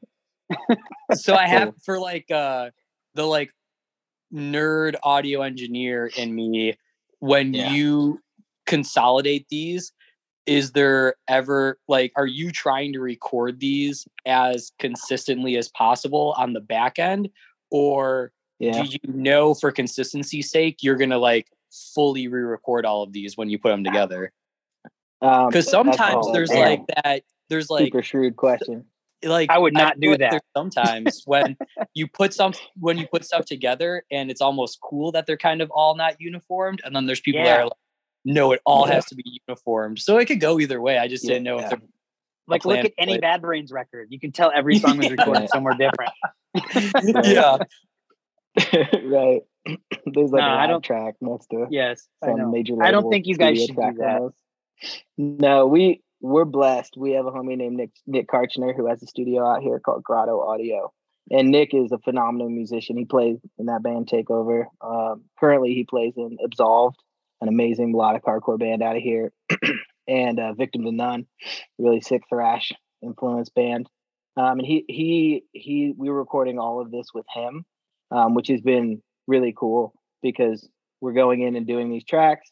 [1.15, 2.71] so I have for like uh
[3.15, 3.51] the like
[4.33, 6.77] nerd audio engineer in me
[7.21, 7.71] when Yeah.
[7.73, 8.21] you
[8.67, 9.93] consolidate these
[10.51, 16.53] is there ever like are you trying to record these as consistently as possible on
[16.53, 17.29] the back end
[17.71, 18.83] or Yeah.
[18.83, 21.47] do you know for consistency's sake you're going to like
[21.95, 24.33] fully re-record all of these when you put them together
[25.23, 26.59] Um, because that's sometimes all there's bad.
[26.69, 28.85] like that there's like super shrewd question.
[29.23, 30.43] like I would not feel do that.
[30.57, 31.57] Sometimes when
[31.95, 35.61] you put some when you put stuff together and it's almost cool that they're kind
[35.63, 37.73] of all not uniformed, and then there's people that are like,
[38.25, 38.95] no, it all Yeah.
[38.95, 39.99] has to be uniformed.
[39.99, 40.99] So it could go either way.
[40.99, 41.69] I just didn't know if Yeah.
[41.71, 41.81] they're
[42.47, 43.19] Like look at any.
[43.19, 44.09] Bad Brains record.
[44.11, 46.13] You can tell every song was recorded somewhere different.
[47.27, 47.59] yeah.
[49.05, 49.43] right.
[50.07, 52.51] There's like No, a I live don't- track next to Yes, I some know.
[52.51, 52.75] major.
[52.83, 54.33] I don't think you guys should do that.
[55.19, 56.97] No, we we're blessed.
[56.97, 60.03] We have a homie named Nick Nick Karchner who has a studio out here called
[60.03, 60.93] Grotto Audio,
[61.31, 62.97] and Nick is a phenomenal musician.
[62.97, 64.65] He plays in that band Takeover.
[64.81, 66.97] Um, currently, he plays in Absolved,
[67.41, 69.33] an amazing melodic hardcore band out of here,
[70.09, 71.27] and uh, Victim to None,
[71.79, 72.73] really sick thrash
[73.03, 73.89] influence band.
[74.37, 77.65] Um, and he he he we were recording all of this with him,
[78.11, 80.69] um, which has been really cool because
[81.01, 82.51] we're going in and doing these tracks.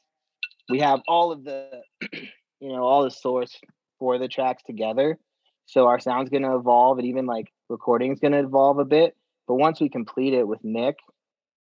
[0.68, 1.81] We have all of the,
[2.61, 3.59] you know, all the source
[3.98, 5.18] for the tracks together.
[5.66, 9.14] So our sound's gonna evolve, and even like recording's gonna evolve a bit.
[9.46, 10.96] But once we complete it with Nick,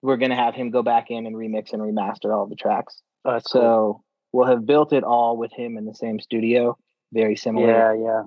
[0.03, 3.03] we're gonna have him go back in and remix and remaster all the tracks.
[3.27, 3.61] That's cool.
[3.63, 6.77] So we'll have built it all with him in the same studio,
[7.13, 8.23] very similar Yeah, yeah.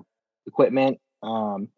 [0.46, 1.68] equipment um,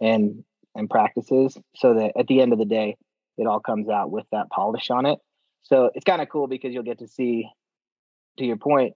[0.00, 2.96] and and practices so that at the end of the day
[3.36, 5.18] it all comes out with that polish on it
[5.62, 7.46] so it's kind of cool because you'll get to see
[8.38, 8.94] to your point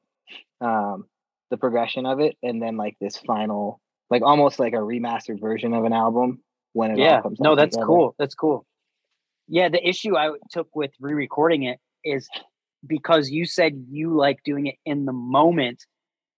[0.61, 1.05] um,
[1.51, 5.75] the progression of it and then like this final like almost like a remastered version
[5.75, 6.41] of an album
[6.73, 7.87] when it yeah all comes no that's together.
[7.87, 8.65] cool that's cool
[9.49, 12.29] yeah the issue i took with re-recording it is
[12.87, 15.85] because you said you like doing it in the moment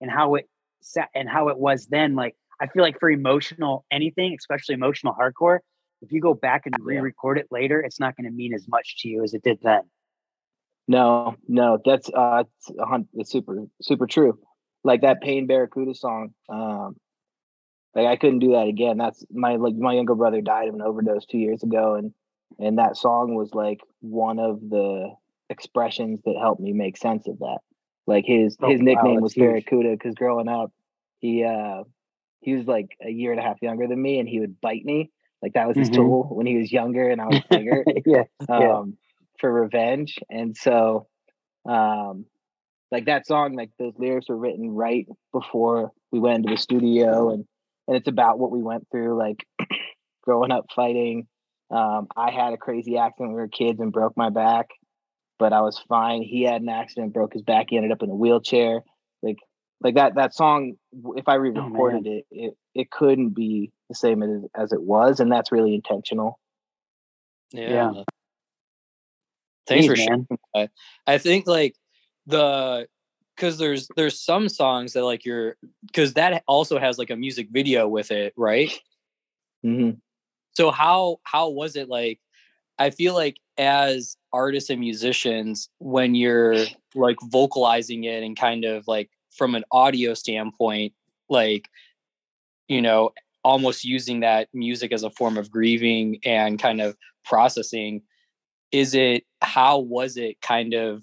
[0.00, 0.48] and how it
[0.80, 5.14] sa- and how it was then like i feel like for emotional anything especially emotional
[5.14, 5.58] hardcore
[6.02, 8.98] if you go back and re-record it later it's not going to mean as much
[9.00, 9.82] to you as it did then
[10.90, 12.44] No, no, that's uh,
[13.14, 14.38] it's super, super true.
[14.84, 16.32] Like that Pain Barracuda song.
[16.48, 16.96] Um,
[17.94, 18.96] like I couldn't do that again.
[18.96, 22.14] That's my like my younger brother died of an overdose two years ago, and
[22.58, 25.12] and that song was like one of the
[25.50, 27.58] expressions that helped me make sense of that.
[28.06, 29.48] Like his Oh, his nickname that's was huge.
[29.64, 30.72] Barracuda because growing up,
[31.20, 31.82] he uh
[32.40, 34.84] he was like a year and a half younger than me, and he would bite
[34.84, 35.10] me.
[35.42, 35.94] Like that was his Mhm.
[35.94, 38.78] tool when he was younger and I was bigger yeah Yeah.
[38.78, 38.96] um,
[39.40, 40.18] for revenge.
[40.28, 41.06] And so,
[41.68, 42.24] um,
[42.90, 47.30] like that song, like those lyrics were written right before we went into the studio,
[47.30, 47.44] and
[47.86, 49.46] and it's about what we went through, like
[50.22, 51.26] growing up fighting.
[51.70, 54.68] Um, I had a crazy accident when we were kids and broke my back,
[55.38, 56.22] but I was fine.
[56.22, 57.66] He had an accident, broke his back.
[57.70, 58.82] He ended up in a wheelchair.
[59.22, 59.38] Like
[59.80, 60.74] like that that song.
[61.16, 65.30] If I re-recorded it, it it couldn't be the same as as it was, and
[65.30, 66.38] that's really intentional.
[67.52, 67.92] Yeah.
[67.92, 68.02] Yeah.
[69.66, 70.26] Thanks Jeez, for sharing.
[70.54, 70.68] man.
[71.06, 71.76] I think like
[72.26, 72.88] the
[73.36, 77.48] because there's there's some songs that like you're because that also has like a music
[77.50, 78.72] video with it, right?
[79.62, 79.90] hmm
[80.54, 82.20] So how how was it like?
[82.80, 88.84] I feel like as artists and musicians, when you're like vocalizing it and kind of
[88.86, 90.92] like from an audio standpoint,
[91.28, 91.68] like
[92.68, 93.10] you know,
[93.44, 98.02] almost using that music as a form of grieving and kind of processing,
[98.72, 101.02] is it how was it kind of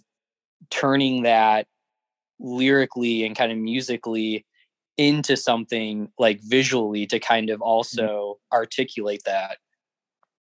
[0.69, 1.67] turning that
[2.39, 4.45] lyrically and kind of musically
[4.97, 9.57] into something like visually to kind of also articulate that?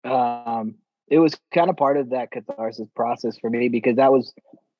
[0.04, 0.76] Um
[1.12, 4.32] it was kind of part of that catharsis process for me because that was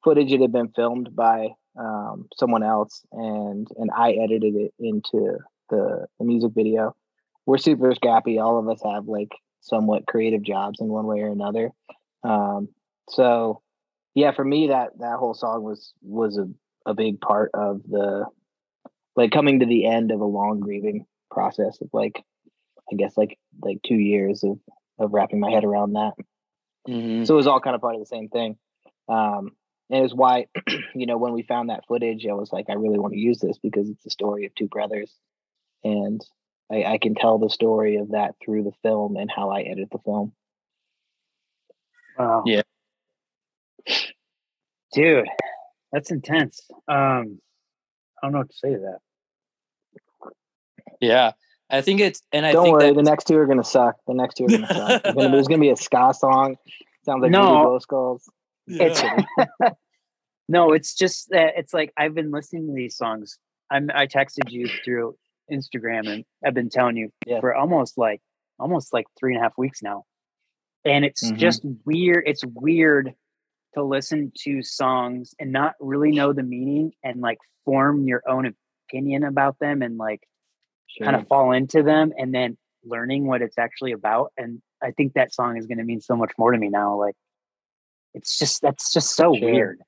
[0.03, 5.37] footage that had been filmed by um, someone else, and and I edited it into
[5.68, 6.97] the, the music video.
[7.45, 8.38] We're super scrappy.
[8.38, 9.29] All of us have like
[9.61, 11.71] somewhat creative jobs in one way or another.
[12.25, 12.71] Um,
[13.11, 13.61] so
[14.14, 16.49] yeah, for me that that whole song was was a,
[16.88, 18.25] a big part of the
[19.16, 22.25] like coming to the end of a long grieving process of like
[22.90, 24.59] I guess like like two years of
[25.03, 26.12] of wrapping my head around that.
[26.88, 27.27] Mhm.
[27.27, 28.59] So it was all kind of part of the same thing.
[29.09, 29.57] Um,
[29.91, 30.47] and it was why,
[30.95, 33.38] you know, when we found that footage, I was like, I really want to use
[33.38, 35.15] this because it's the story of two brothers.
[35.85, 36.25] And
[36.71, 39.88] I, I can tell the story of that through the film and how I edit
[39.91, 40.33] the film.
[42.19, 42.45] Wow.
[42.47, 42.62] Yeah.
[44.93, 45.29] Dude,
[45.91, 46.61] that's intense.
[46.88, 47.41] Um,
[48.23, 48.99] I don't know what to say to that.
[51.01, 51.33] Yeah,
[51.73, 53.97] I think it's and I Don't think worry, that the next two are gonna suck.
[54.07, 55.03] The next two are gonna suck.
[55.03, 56.57] There's gonna, there's gonna be a ska song.
[57.05, 57.41] Sounds like No.
[57.43, 58.31] Voodoo Glow Skulls.
[58.67, 59.03] It's
[60.49, 63.39] no, it's just that it's like I've been listening to these songs.
[63.71, 65.17] I'm I texted you through
[65.51, 67.41] Instagram and I've been telling you Yeah.
[67.41, 68.21] for almost like
[68.59, 70.05] almost like three and a half weeks now.
[70.85, 71.37] And it's Mhm.
[71.39, 72.25] just weird.
[72.27, 73.15] It's weird
[73.75, 78.55] to listen to songs and not really know the meaning and like form your own
[78.89, 80.21] opinion about them and like
[81.00, 84.33] kind of fall into them and then learning what it's actually about.
[84.37, 86.96] And I think that song is going to mean so much more to me now.
[86.98, 87.14] Like,
[88.14, 89.50] it's just that's just so Sure.
[89.50, 89.81] weird.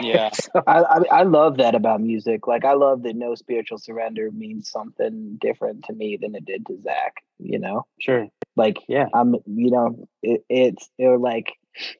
[0.00, 2.46] yeah, So- I, I I love that about music.
[2.46, 6.66] Like I love that no spiritual surrender means something different to me than it did
[6.66, 7.14] to Zach.
[7.38, 8.28] You know, sure.
[8.56, 9.06] like Yeah.
[9.14, 11.52] I'm you know it, it's it was like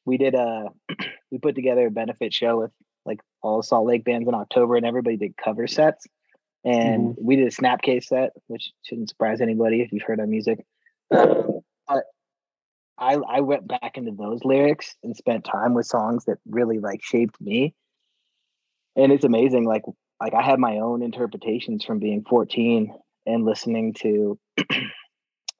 [0.04, 0.66] we did a
[1.30, 2.70] we put together a benefit show with
[3.06, 6.06] like all the Salt Lake bands in October, and everybody did cover sets.
[6.64, 10.64] And we did a Snapcase set, which shouldn't surprise anybody if you've heard our music.
[11.10, 12.04] Um, but
[12.98, 17.02] I I went back into those lyrics and spent time with songs that really like
[17.02, 17.74] shaped me.
[18.96, 19.82] And it's amazing, like
[20.20, 22.94] like I had my own interpretations from being 14
[23.26, 24.38] and listening to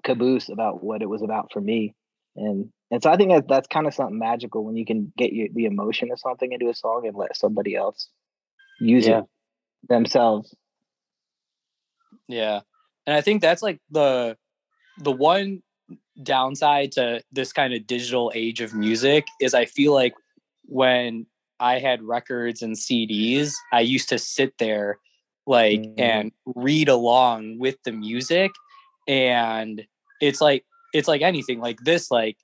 [0.04, 1.94] Caboose about what it was about for me.
[2.36, 5.32] And and so I think that that's kind of something magical when you can get
[5.32, 8.08] your, the emotion of something into a song and let somebody else
[8.80, 9.20] use Yeah.
[9.20, 9.24] it
[9.88, 10.54] themselves.
[12.32, 12.60] Yeah,
[13.06, 14.36] and I think that's like the
[14.98, 15.62] the one
[16.22, 20.14] downside to this kind of digital age of music is I feel like
[20.66, 21.26] when
[21.58, 24.98] I had records and CDs, I used to sit there
[25.46, 25.94] like Mhm.
[25.98, 28.50] and read along with the music
[29.08, 29.86] and
[30.20, 32.36] it's like it's like anything like this like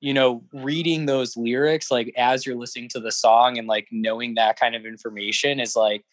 [0.00, 4.34] you know reading those lyrics like as you're listening to the song and like knowing
[4.34, 6.04] that kind of information is like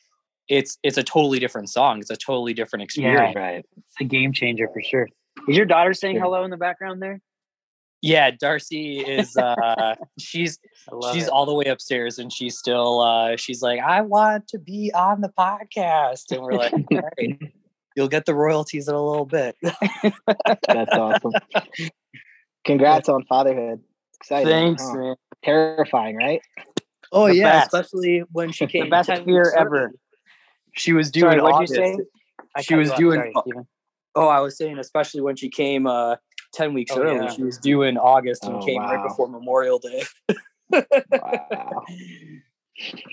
[0.51, 3.65] it's it's a totally different song it's a totally different experience Right.
[3.77, 5.07] It's a game changer for sure.
[5.47, 6.23] Is your daughter saying Sure.
[6.25, 7.19] hello in the background there?
[8.03, 10.57] yeah darcy is uh she's
[11.13, 11.29] she's it.
[11.29, 15.21] all the way upstairs and she's still uh she's like i want to be on
[15.21, 17.39] the podcast and we're like all right
[17.95, 21.31] you'll get the royalties in a little bit That's awesome.
[22.65, 23.81] Congrats on fatherhood.
[24.19, 24.47] Exciting.
[24.47, 24.95] thanks huh?
[24.97, 26.41] man Terrifying, right?
[27.11, 27.73] oh The yeah best.
[27.73, 29.93] especially when she came The best 10 fear weeks ever.
[30.73, 30.79] Early.
[30.81, 32.05] she was due Sorry, in what'd you august say?
[32.55, 32.99] I she was you off.
[32.99, 33.65] doing- Sorry,
[34.15, 36.15] oh i was saying especially when she came uh
[36.53, 37.31] 10 weeks Oh, early yeah.
[37.31, 40.03] she was due in august and Oh, came right before memorial day
[40.71, 41.83] Wow.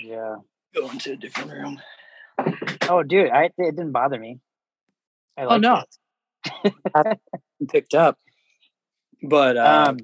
[0.02, 0.36] Yeah.
[0.74, 1.80] going to a different room
[2.88, 4.38] Oh, dude, I it didn't bother me.
[5.36, 5.82] I Oh, liked no.
[7.68, 8.16] picked up
[9.22, 9.98] but uh, Um,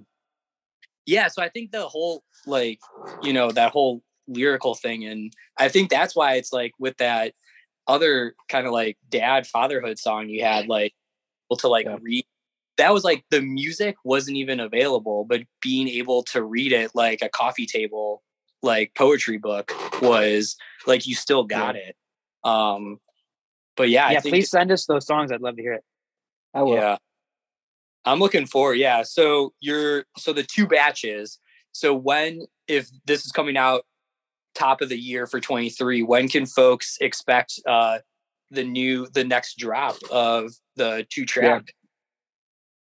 [1.07, 2.81] yeah so i think the whole like
[3.23, 7.33] you know that whole lyrical thing and i think that's why it's like with that
[7.87, 10.93] other kind of like dad fatherhood song you had like
[11.51, 11.99] able to like Yeah.
[12.01, 12.25] read
[12.77, 17.21] that was like the music wasn't even available but being able to read it like
[17.23, 18.23] a coffee table
[18.63, 20.57] like poetry book was
[20.87, 21.97] like you still got it
[22.45, 22.99] um
[23.77, 25.33] but yeah, yeah, I think please send us those songs.
[25.33, 25.85] I'd love to hear it.
[26.53, 26.75] I will.
[26.75, 26.97] yeah.
[28.05, 29.03] I'm looking for yeah.
[29.03, 31.39] So you're so the two batches.
[31.73, 33.85] So when if this is coming out
[34.55, 37.99] top of the year for 23, when can folks expect uh
[38.51, 41.75] the new the next drop of the two track?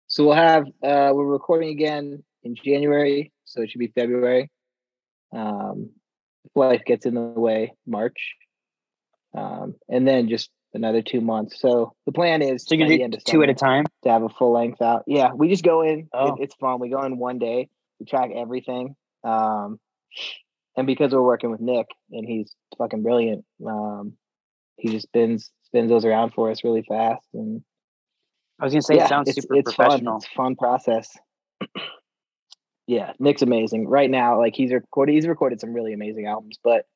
[0.07, 4.51] So we'll have uh we're recording again in January, so it should be February.
[5.33, 5.91] Um
[6.45, 8.35] if life gets in the way, March.
[9.37, 11.61] Um and then just another two months.
[11.61, 13.85] So the plan is So you by the can do two at a time.
[14.05, 15.03] to have a full length out.
[15.07, 16.01] Yeah, we just go in.
[16.01, 16.37] it- Oh.
[16.41, 16.79] it's fun.
[16.81, 17.69] We go in one day.
[17.99, 18.95] We track everything.
[19.25, 19.81] Um,
[20.79, 24.13] and because we're working with Nick and he's fucking brilliant, um,
[24.77, 27.27] he just spins spins those around for us really fast.
[27.35, 27.63] And
[28.61, 29.87] I was gonna say it sounds it's, super it's fun.
[29.87, 30.17] professional.
[30.17, 31.17] It's a fun process.
[32.87, 34.39] yeah, Nick's amazing right now.
[34.39, 36.87] Like he's recorded, he's recorded some really amazing albums, but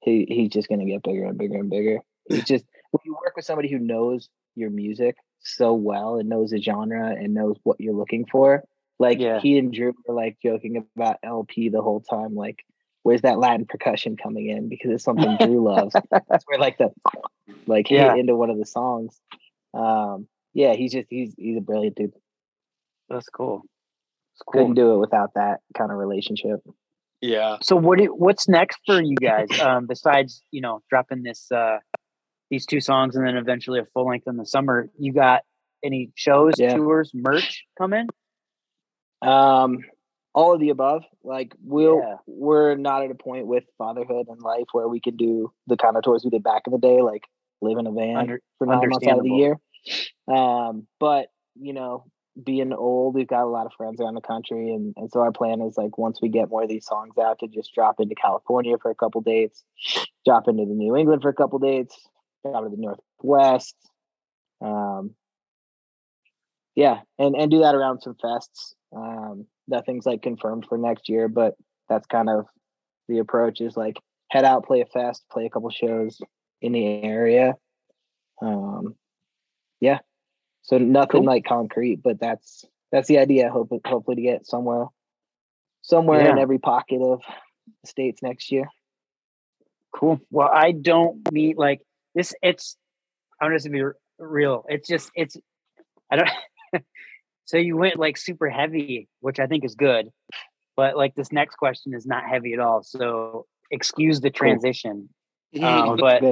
[0.00, 1.98] he he's just gonna get bigger and bigger and bigger.
[2.28, 6.50] He's just when you work with somebody who knows your music so well and knows
[6.50, 8.64] the genre and knows what you're looking for.
[8.98, 9.40] Like Yeah.
[9.40, 12.34] he and Drew were like joking about LP the whole time.
[12.34, 12.64] Like,
[13.08, 14.68] where's that Latin percussion coming in?
[14.68, 15.94] Because it's something Drew loves.
[16.10, 16.90] That's where like the
[17.66, 18.10] like Yeah.
[18.12, 19.18] hit into one of the songs.
[19.72, 22.12] Um, yeah, he's just he's he's a brilliant dude.
[23.08, 23.62] That's cool.
[24.34, 26.60] It's Couldn't do it without that kind of relationship.
[27.22, 27.56] Yeah.
[27.62, 27.98] So what?
[27.98, 29.48] do- What's next for you guys?
[29.58, 31.78] Um, besides you know dropping this uh,
[32.50, 35.42] these two songs and then eventually a full length in the summer, you got
[35.82, 36.74] any shows, Yeah.
[36.76, 38.06] tours, merch coming?
[39.22, 39.78] Um,
[40.38, 41.02] all of the above.
[41.24, 42.16] Like we'll Yeah.
[42.28, 45.96] we're not at a point with fatherhood and life where we can do the kind
[45.96, 47.24] of tours we did back in the day, like
[47.60, 49.58] live in a van Under- for nine months out of the year.
[50.32, 51.26] Um, but
[51.56, 52.04] you know,
[52.40, 55.32] being old, we've got a lot of friends around the country, and and so our
[55.32, 58.14] plan is like once we get more of these songs out, to just drop into
[58.14, 59.64] California for a couple dates,
[60.24, 61.98] drop into the New England for a couple dates,
[62.44, 63.74] drop to the Northwest.
[64.60, 65.16] Um,
[66.76, 68.74] yeah, and and do that around some fests.
[68.94, 71.54] Um, nothing's like confirmed for next year, but
[71.88, 72.46] that's kind of
[73.08, 73.96] the approach is like
[74.30, 76.20] head out, play a fest, play a couple shows
[76.60, 77.54] in the area.
[78.40, 78.94] Um,
[79.80, 79.98] yeah,
[80.62, 81.24] so nothing Cool.
[81.24, 83.50] like concrete, but that's that's the idea.
[83.50, 84.86] Hope hopefully to get somewhere,
[85.82, 87.22] somewhere in every pocket of
[87.82, 88.68] the states next year.
[89.94, 90.20] Cool.
[90.30, 91.80] Well, I don't meet like
[92.14, 92.34] this.
[92.42, 92.76] It's
[93.40, 94.64] I'm just gonna be r- real.
[94.68, 95.36] It's just it's
[96.10, 96.28] I don't.
[97.48, 100.10] so you went like super heavy, which I think is good,
[100.76, 102.82] but like this next question is not heavy at all.
[102.82, 105.08] So excuse the transition.
[105.62, 106.22] Um, but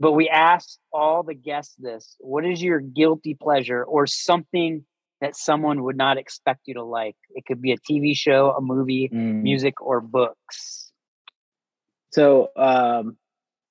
[0.00, 4.86] but we asked all the guests this: What is your guilty pleasure or something
[5.20, 7.16] that someone would not expect you to like?
[7.34, 9.42] It could be a TV show, a movie, Mm.
[9.42, 10.90] music, or books.
[12.12, 13.18] So um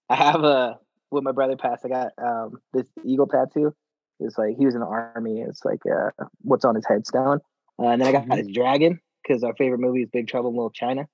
[0.08, 0.78] I have a
[1.10, 3.74] when my brother passed, I got um this eagle tattoo.
[4.24, 5.42] It's like he was in the army.
[5.42, 6.10] It's like uh
[6.42, 7.40] what's on his headstone.
[7.80, 8.38] Uh, and then I got Mhm.
[8.38, 11.08] his dragon because our favorite movie is Big Trouble in Little China.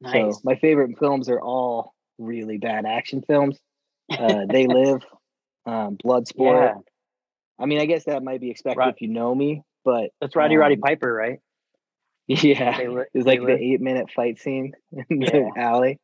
[0.00, 0.34] Nice.
[0.36, 3.58] So my favorite films are all really bad action films.
[4.10, 5.02] Uh, they live,
[5.66, 6.60] um, Bloodsport.
[6.60, 6.74] yeah,
[7.58, 8.94] I mean, I guess that might be expected Right.
[8.94, 11.38] if you know me, but that's Roddy Roddy um, Piper, right?
[12.26, 14.72] Yeah, li- it's they like the eight minute fight scene
[15.10, 15.30] in Yeah.
[15.30, 16.00] the alley.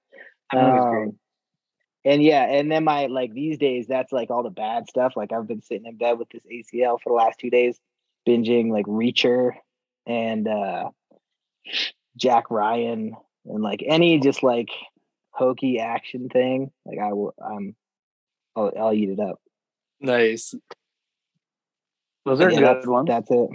[0.52, 1.08] That movie's great.
[1.08, 1.18] Um,
[2.04, 5.14] and yeah, and then my like these days, that's like all the bad stuff.
[5.16, 7.78] Like I've been sitting in bed with this ACL for the last two days,
[8.26, 9.52] binging like Reacher
[10.06, 10.90] and uh
[12.16, 14.70] Jack Ryan and like any just like
[15.30, 16.70] hokey action thing.
[16.86, 17.74] Like I will, um,
[18.56, 19.40] I'll, I'll eat it up.
[20.00, 20.54] Nice.
[22.24, 23.08] Those are Yeah, good that's, ones.
[23.08, 23.50] That's it.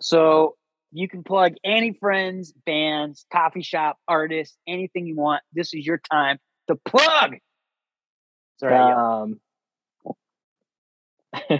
[0.00, 0.56] So
[0.92, 5.42] you can plug any friends, bands, coffee shop, artists, anything you want.
[5.52, 6.38] This is your time
[6.70, 7.36] to plug.
[8.58, 9.40] Sorry, Um,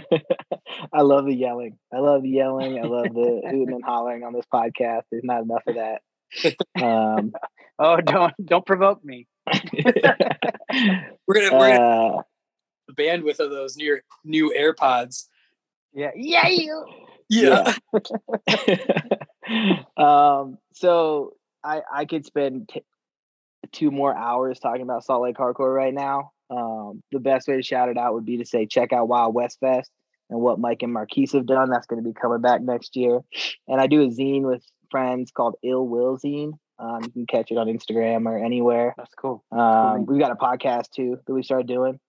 [0.93, 1.77] I love the yelling.
[1.93, 2.77] I love the yelling.
[2.79, 5.03] I love the hooting and hollering on this podcast.
[5.11, 6.01] There's not enough of that.
[6.81, 7.33] Um,
[7.79, 9.27] oh, don't don't provoke me.
[9.73, 12.21] We're gonna we're gonna uh,
[12.87, 15.27] the bandwidth of those new new AirPods.
[15.93, 16.85] Yeah, yeah, you.
[17.29, 17.73] Yeah.
[19.97, 21.33] um, so
[21.63, 22.83] I I could spend t-
[23.73, 26.31] two more hours talking about Salt Lake Hardcore right now.
[26.49, 29.33] Um, the best way to shout it out would be to say check out Wild
[29.33, 29.89] West Fest
[30.29, 31.69] and what Mike and Marquise have done.
[31.69, 33.21] That's going to be coming back next year.
[33.67, 36.53] And I do a zine with friends called Ill Will Zine.
[36.77, 38.95] Um, you can catch it on Instagram or anywhere.
[38.97, 39.43] That's cool.
[39.51, 40.09] Um, link.
[40.09, 41.99] we've got a podcast too that we started doing,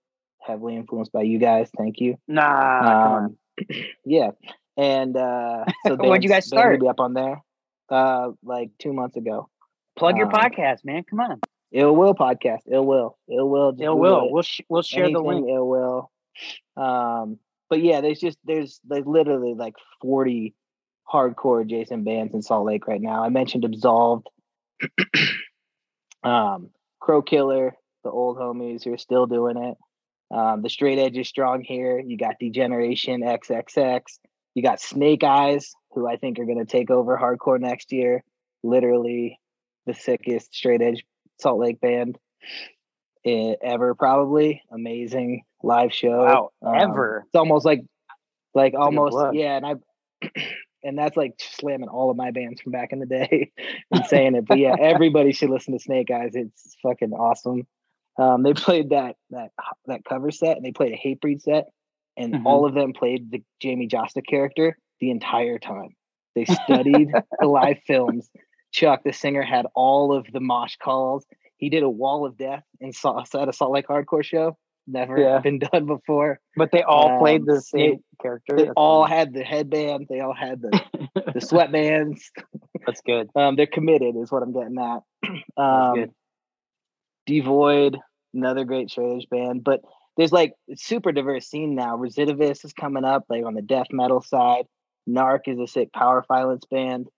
[0.41, 1.69] heavily influenced by you guys.
[1.77, 2.17] Thank you.
[2.27, 3.19] Nah.
[3.19, 3.37] Um,
[4.07, 4.31] yeah,
[4.77, 6.81] and uh, so you guys start?
[6.81, 7.43] Be up on there,
[7.91, 9.51] uh, like two months ago.
[9.99, 11.05] Plug your um, podcast, man.
[11.05, 11.41] Come on.
[11.73, 12.61] Ill Will podcast.
[12.71, 13.19] Ill Will.
[13.31, 13.75] Ill Will.
[13.81, 14.31] Ill will.
[14.31, 15.49] We'll sh- we'll share the link.
[15.49, 16.11] Ill Will.
[16.77, 20.55] Um, but yeah, there's just there's like literally like 40
[21.11, 23.25] hardcore Jason bands in Salt Lake right now.
[23.25, 24.29] I mentioned Absolved,
[26.23, 26.71] um,
[27.01, 29.77] Crow Killer, the old homies who are still doing it.
[30.35, 31.99] Um, the straight edge is strong here.
[31.99, 34.03] You got Degeneration XXX.
[34.55, 38.25] You got Snake Eyes, who I think are going to take over hardcore next year.
[38.63, 39.39] Literally
[39.87, 41.05] the sickest straight edge
[41.43, 42.19] Salt Lake band
[43.25, 44.63] eh, ever, probably.
[44.71, 46.25] Amazing live show.
[46.25, 47.25] Wow, Um, ever.
[47.27, 47.83] It's almost like,
[48.55, 49.57] like almost, yeah.
[49.57, 49.75] And I,
[50.83, 53.51] and that's like slamming all of my bands from back in the day
[53.91, 54.47] and saying it.
[54.47, 56.33] But yeah, everybody should listen to Snake Eyes.
[56.35, 57.67] It's fucking awesome.
[58.19, 59.51] Um, they played that that
[59.87, 61.69] that cover set and they played a Hatebreed set,
[62.17, 62.47] and Mhm.
[62.47, 65.95] all of them played the Jamey Jasta character the entire time.
[66.35, 68.31] They studied the live films.
[68.73, 71.25] Chuck, the singer, had all of the mosh calls.
[71.59, 74.57] He did a wall of death in Salt, at a Salt Lake hardcore show.
[74.89, 75.39] Never Yeah.
[75.39, 76.41] been done before.
[76.57, 78.57] But they all played Um, the they- same character.
[78.57, 79.15] They That's all funny.
[79.17, 80.07] had the headband.
[80.09, 80.71] They all had the
[81.15, 82.21] the sweatbands.
[82.85, 83.29] That's good.
[83.37, 85.03] Um, they're committed, is what I'm getting at.
[85.57, 86.07] Um.
[87.27, 87.99] Devoid,
[88.35, 89.81] another great straight band, but
[90.17, 91.97] there's like super diverse scene now.
[91.97, 94.65] Recidivist is coming up, like on the death metal side.
[95.09, 97.09] Narc is a sick power violence band.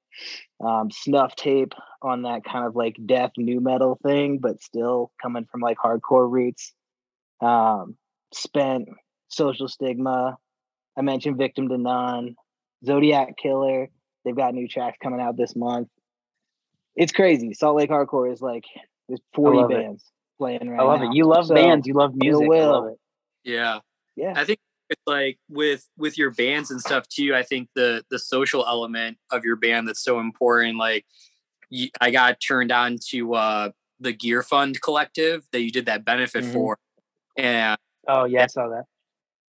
[0.64, 5.46] Um, Snuff Tape on that kind of like death new metal thing, but still coming
[5.50, 6.72] from like hardcore roots.
[7.40, 7.96] Um,
[8.32, 8.88] Spent,
[9.28, 10.36] Social Stigma.
[10.96, 12.36] I mentioned Victim to None,
[12.84, 13.88] Zodiac Killer.
[14.24, 15.88] They've got new tracks coming out this month.
[16.96, 17.52] It's crazy.
[17.54, 18.64] Salt Lake Hardcore is like
[19.08, 19.74] there's 40 love it.
[19.74, 20.04] bands
[20.38, 20.84] playing right now.
[20.84, 21.10] I love now.
[21.10, 21.16] it.
[21.16, 21.86] You love So, bands.
[21.86, 22.44] You love music.
[22.44, 22.70] I will.
[22.70, 22.98] love it.
[23.42, 23.80] Yeah.
[24.16, 24.32] Yeah.
[24.36, 24.60] I think
[24.90, 27.34] it's like with with your bands and stuff too.
[27.34, 30.76] I think the the social element of your band that's so important.
[30.78, 31.04] Like,
[31.70, 33.70] you, I got turned on to uh
[34.00, 36.52] the Gear Fund Collective that you did that benefit Mhm.
[36.52, 36.78] for,
[37.38, 38.84] and Oh yeah, I saw that.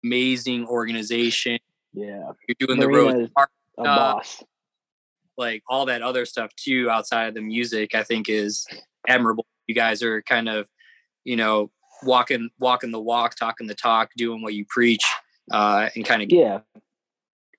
[0.04, 1.58] amazing organization.
[1.94, 2.32] Yeah.
[2.48, 4.42] You're doing the road, is Park, A Uh, boss.
[5.38, 7.94] like all that other stuff too outside of the music.
[7.94, 8.66] I think is
[9.08, 9.46] admirable.
[9.66, 10.68] You guys are kind of,
[11.24, 11.70] you know,
[12.02, 15.04] walking walking the walk, talking the talk, doing what you preach,
[15.52, 16.60] uh, and kind of Yeah.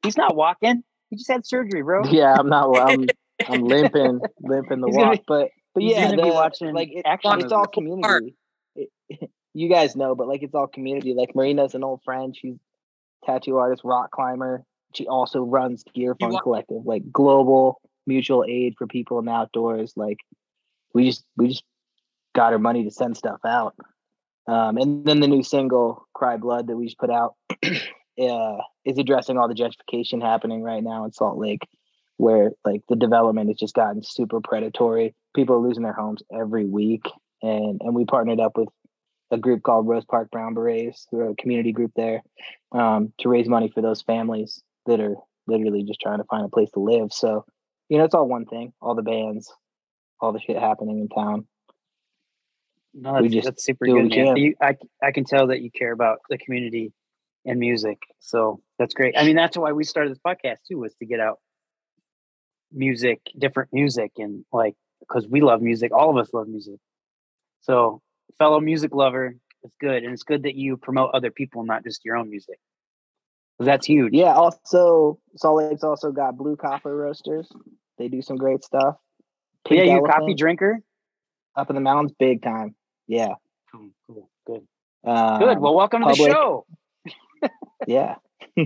[0.04, 0.84] He's not walking.
[1.10, 2.04] He just had surgery, bro.
[2.06, 3.08] Yeah, I'm not I'm
[3.48, 5.20] I'm limping, limping the He's gonna walk.
[5.28, 8.36] But but yeah, gonna be the- watching like it, action it's all community.
[8.76, 8.90] It-
[9.54, 11.14] you guys know, but like it's all community.
[11.14, 12.36] Like Marina's an old friend.
[12.36, 12.58] She's
[13.26, 14.64] tattoo artist, rock climber.
[14.94, 19.32] She also runs Gear You Fund Collective, like global mutual aid for people in the
[19.32, 19.94] outdoors.
[19.96, 20.18] Like
[20.94, 21.64] we just we just
[22.34, 23.76] got her money to send stuff out.
[24.48, 28.98] Um, and then the new single "Cry Blood" that we just put out uh, is
[28.98, 31.68] addressing all the gentrification happening right now in Salt Lake,
[32.18, 35.16] where like the development has just gotten super predatory.
[35.36, 37.06] People are losing their homes every week,
[37.42, 38.70] and and we partnered up with
[39.32, 42.22] a group called Rose Park Brown Berets, who are a community group there,
[42.72, 45.16] um, to raise money for those families that are
[45.48, 47.12] literally just trying to find a place to live.
[47.12, 47.46] So,
[47.90, 48.74] you know, it's all one thing.
[48.82, 49.52] All the bands,
[50.20, 51.48] all the shit happening in town.
[52.94, 54.38] No, We that's, just that's super good, man.
[54.38, 56.94] You, I I can tell that you care about the community
[57.46, 58.00] and music.
[58.20, 59.16] So that's great.
[59.18, 61.40] I mean, that's why we started this podcast too, was to get out
[62.72, 65.92] music, different music, and like because we love music.
[65.94, 66.80] All of us love music.
[67.62, 68.02] So,
[68.40, 72.04] fellow music lover, it's good, and it's good that you promote other people, not just
[72.04, 72.60] your own music.
[73.60, 74.14] that's huge.
[74.14, 74.34] Yeah.
[74.34, 77.50] Also, Salt Lake's also got Blue Copper Roasters.
[77.98, 78.96] They do some great stuff.
[79.70, 80.80] yeah, you a coffee drinker.
[81.56, 82.76] up in the mountains, big time.
[83.08, 83.34] Yeah.
[83.72, 84.68] Cool, cool, good,
[85.06, 85.60] Um, good.
[85.60, 86.66] Well, welcome to the show.
[87.88, 88.16] yeah.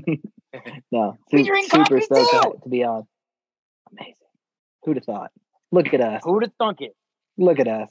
[0.92, 2.38] no, We su- drink super coffee stoked to, too!
[2.38, 3.08] ha- to be on.
[3.92, 4.14] Amazing.
[4.84, 5.32] Who'd have thought?
[5.72, 6.22] Look at us.
[6.24, 6.96] Who'd have thunk it?
[7.38, 7.90] Look at us.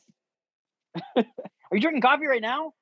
[1.16, 1.24] Are
[1.72, 2.72] you drinking coffee right now?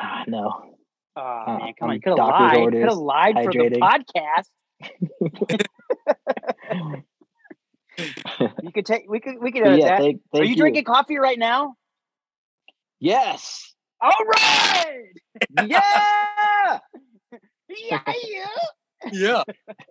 [0.00, 0.74] Ah, no.
[1.16, 1.94] Oh Uh, man, come on!
[1.96, 2.72] You could have lied.
[2.72, 4.48] Could have lied for the podcast.
[8.62, 9.04] You could take.
[9.08, 9.34] We could.
[9.40, 9.66] We could.
[9.66, 11.74] Uh, yeah, that- thank, Are thank you drinking coffee right now?
[13.00, 13.74] Yes.
[14.00, 15.12] All right.
[15.66, 16.78] Yeah.
[17.90, 18.00] Yeah.
[19.12, 19.42] yeah.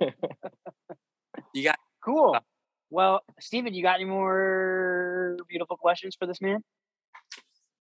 [1.53, 1.75] yeah.
[2.03, 2.35] Cool.
[2.89, 6.63] Well, Stephen, you got any more beautiful questions for this man?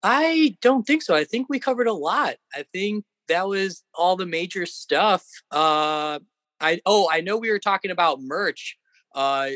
[0.03, 1.15] I don't think so.
[1.15, 2.36] I think we covered a lot.
[2.53, 5.26] I think that was all the major stuff.
[5.51, 6.20] Uh
[6.59, 8.78] I oh, I know we were talking about merch.
[9.15, 9.51] Uh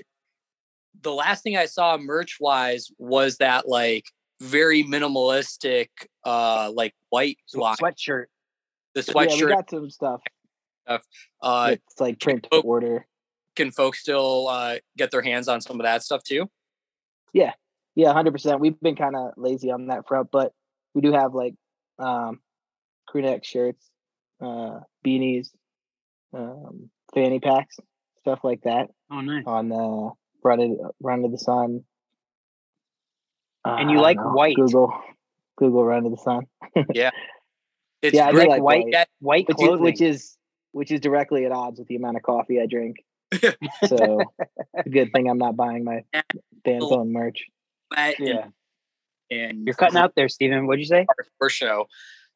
[1.01, 4.05] the last thing I saw merch wise was that like
[4.42, 5.89] very minimalistic
[6.26, 8.26] uh like white line, Sweatshirt.
[8.96, 10.22] the Yeah, we got some stuff.
[10.88, 12.62] uh It's like print to oh.
[12.62, 13.06] order.
[13.56, 16.50] can folks still uh get their hands on some of that stuff too?
[17.34, 17.54] Yeah,
[17.96, 18.60] yeah, hundred percent.
[18.60, 20.54] We've been kind of lazy on that front, but
[20.96, 21.54] we do have like
[22.00, 22.39] um
[23.08, 23.89] crew neck shirts,
[24.42, 25.50] uh beanies,
[26.34, 27.78] um fanny packs,
[28.20, 29.44] stuff like that Oh, nice.
[29.46, 30.12] on the
[30.44, 31.84] run of run of the sun.
[33.66, 34.55] Uh, And you like know, white.
[34.55, 34.93] Google
[35.57, 36.45] Google run of the sun.
[36.93, 37.12] Yeah.
[38.01, 38.86] It's Yeah, I like white, white.
[38.89, 39.84] Yeah, white which is, clothing.
[39.84, 40.38] which is
[40.72, 42.97] which is directly at odds with the amount of coffee I drink.
[43.88, 44.22] So
[44.89, 46.03] good thing I'm not buying my
[46.64, 47.45] band's own merch.
[47.95, 48.47] wet and- yeah.
[49.30, 50.66] and You're cutting out there, Stephen.
[50.68, 51.05] What'd you say?
[51.41, 51.88] hardcore show.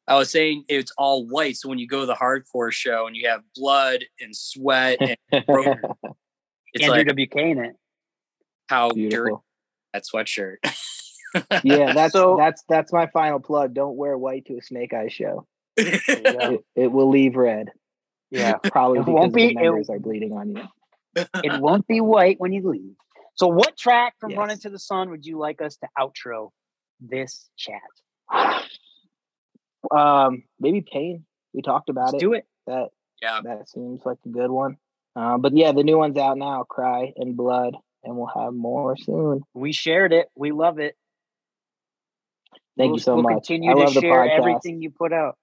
[0.08, 1.56] I was saying it's all white.
[1.56, 5.16] So when you go to the hardcore show and you have blood and sweat, and
[5.32, 5.48] it's
[6.84, 7.74] Andrew like WK in it.
[8.68, 9.34] how dirty
[9.92, 10.56] that sweatshirt.
[11.64, 13.74] Yeah, that's So- that's that's my final plug.
[13.74, 15.46] Don't wear white to a Snake Eye show.
[15.76, 16.38] There you go.
[16.52, 17.68] It, it will leave red.
[18.30, 18.54] Yeah.
[18.54, 20.62] Probably It because won't the be- it- members are bleeding on you.
[21.44, 22.94] it won't be white when you leave.
[23.34, 24.38] So, what track from Yes.
[24.38, 26.50] Run into the Sun would you like us to outro
[27.00, 27.82] this chat?
[29.94, 31.24] Um, maybe Pain.
[31.52, 32.20] We talked about Let's it.
[32.20, 32.46] do it.
[32.66, 32.88] That
[33.22, 33.40] Yeah.
[33.44, 34.76] that seems like a good one.
[35.14, 38.96] Uh, but yeah, the new one's out now, Cry and Blood, and we'll have more
[38.96, 39.42] soon.
[39.54, 40.28] We shared it.
[40.34, 40.96] We love it.
[42.76, 43.32] Thank we'll, you so we'll much.
[43.46, 44.38] continue I to love the share podcast.
[44.38, 45.36] everything you put out.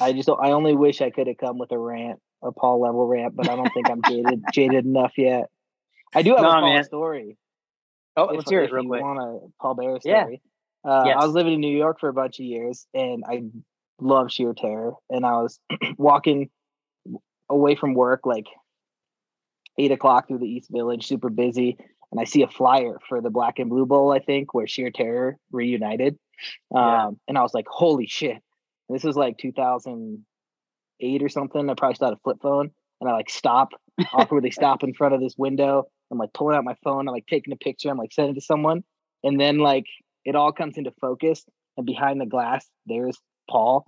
[0.00, 3.06] I just I only wish I could have come with a rant, a Paul level
[3.06, 5.46] rant, but I don't think I'm jaded jaded enough yet.
[6.14, 6.84] I do have Nah, a Paul man.
[6.84, 7.36] story.
[8.16, 9.02] Oh, if, let's hear it real quick.
[9.02, 10.22] want a Paul Bear Yeah.
[10.22, 10.42] story.
[10.84, 11.16] Uh, Yes.
[11.20, 13.42] I was living in New York for a bunch of years, and I
[14.00, 14.94] love sheer terror.
[15.10, 15.60] And I was
[15.96, 16.50] walking
[17.48, 18.46] away from work like
[19.78, 21.78] eight o'clock through the East Village, super busy,
[22.12, 24.12] and I see a flyer for the Black and Blue Bowl.
[24.12, 26.18] I think where sheer terror reunited,
[26.74, 27.10] um, Yeah.
[27.28, 28.32] and I was like, "Holy shit!"
[28.88, 31.68] And this was like 2008 or something.
[31.68, 33.70] I probably still had a flip phone, and I like stop
[34.12, 35.84] awkwardly stop in front of this window.
[36.10, 37.08] I'm like pulling out my phone.
[37.08, 37.88] I'm like taking a picture.
[37.90, 38.84] I'm like sending it to someone,
[39.24, 39.86] and then like
[40.24, 41.44] it all comes into focus.
[41.76, 43.18] And behind the glass, there's
[43.50, 43.84] Paul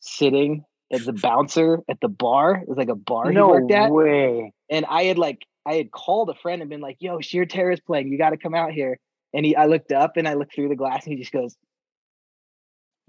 [0.00, 2.56] sitting as a bouncer at the bar.
[2.56, 3.90] It was like a bar he No worked at.
[3.90, 4.52] way.
[4.68, 7.72] And I had like I had called a friend and been like, "Yo, Sheer Terror
[7.72, 8.08] is playing.
[8.08, 8.98] You got to come out here."
[9.34, 11.56] And he, I looked up and I looked through the glass, and he just goes,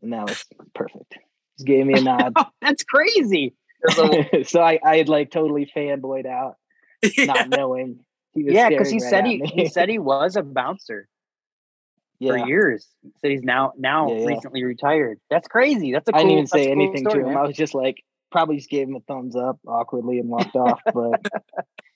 [0.02, 0.46] and that was
[0.76, 1.18] perfect.
[1.58, 2.34] Just gave me a nod.
[2.62, 3.56] That's crazy.
[3.96, 6.56] so I, I had like totally fanboyed out,
[7.18, 8.00] not knowing.
[8.34, 11.08] He was Yeah, because he staring said he, he said he was a bouncer
[12.20, 12.88] for years.
[13.02, 14.26] He said he's now now Yeah, yeah.
[14.26, 15.20] recently retired.
[15.30, 15.92] That's crazy.
[15.92, 17.36] That's a I cool, didn't even say a cool anything story, to him.
[17.36, 17.38] man.
[17.38, 20.82] I was just like, probably just gave him a thumbs up awkwardly and walked off.
[20.94, 21.22] But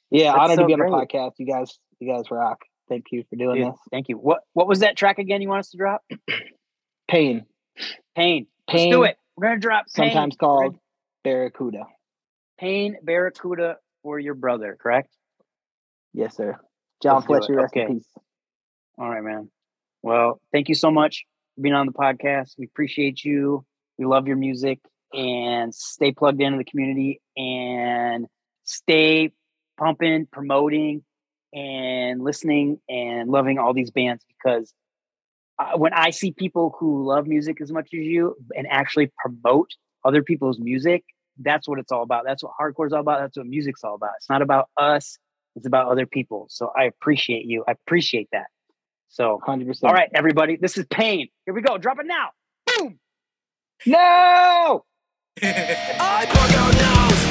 [0.09, 1.33] yeah, That's honored so to be on the podcast.
[1.37, 2.59] You guys, you guys rock.
[2.89, 3.79] Thank you for doing Dude, this.
[3.91, 4.15] thank you.
[4.17, 6.03] What what was that track again you want us to drop?
[7.09, 7.45] Pain,
[8.15, 8.47] Pain.
[8.69, 8.89] pain.
[8.89, 9.17] Let's do it.
[9.35, 10.11] We're gonna drop pain.
[10.11, 10.79] Sometimes We're gonna- called
[11.23, 11.83] Barracuda.
[12.59, 15.09] Pain Barracuda for your brother, correct?
[16.13, 16.57] Yes, sir.
[17.03, 17.27] John Let's.
[17.27, 17.93] Fletcher, rest in Okay.
[17.93, 18.07] peace.
[18.97, 19.49] All right, man.
[20.01, 22.55] Well, thank you so much for being on the podcast.
[22.57, 23.65] We appreciate you.
[23.97, 24.79] We love your music
[25.13, 28.27] and stay plugged into the community and
[28.63, 29.31] stay
[29.77, 31.03] pumping, promoting,
[31.53, 34.73] and listening and loving all these bands because
[35.59, 39.69] uh, when I see people who love music as much as you and actually promote
[40.05, 41.03] other people's music,
[41.39, 42.25] that's what it's all about.
[42.25, 43.19] That's what hardcore is all about.
[43.21, 44.11] That's what music's all about.
[44.17, 45.17] It's not about us.
[45.55, 46.45] It's about other people.
[46.49, 47.63] So I appreciate you.
[47.67, 48.47] I appreciate that.
[49.09, 49.83] So, 100%.
[49.83, 51.29] all right, everybody, this is Pain.
[51.45, 51.77] Here we go.
[51.77, 52.29] Drop it now.
[52.67, 52.99] Boom.
[53.85, 54.83] No!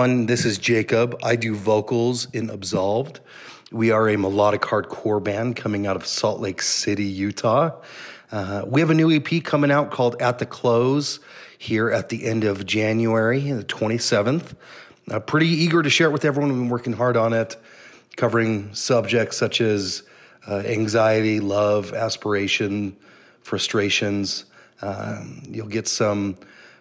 [0.00, 1.14] everyone, this is Jacob.
[1.22, 3.20] I do vocals in Absolved.
[3.70, 7.72] We are a melodic hardcore band coming out of Salt Lake City, Utah.
[8.32, 11.20] Uh, we have a new EP coming out called At the Close
[11.58, 14.54] here at the end of January, the 27th.
[15.10, 16.50] Uh, pretty eager to share it with everyone.
[16.50, 17.58] We've been working hard on it,
[18.16, 20.02] covering subjects such as
[20.48, 22.96] uh, anxiety, love, aspiration,
[23.42, 24.46] frustrations.
[24.80, 26.38] Um, you'll get some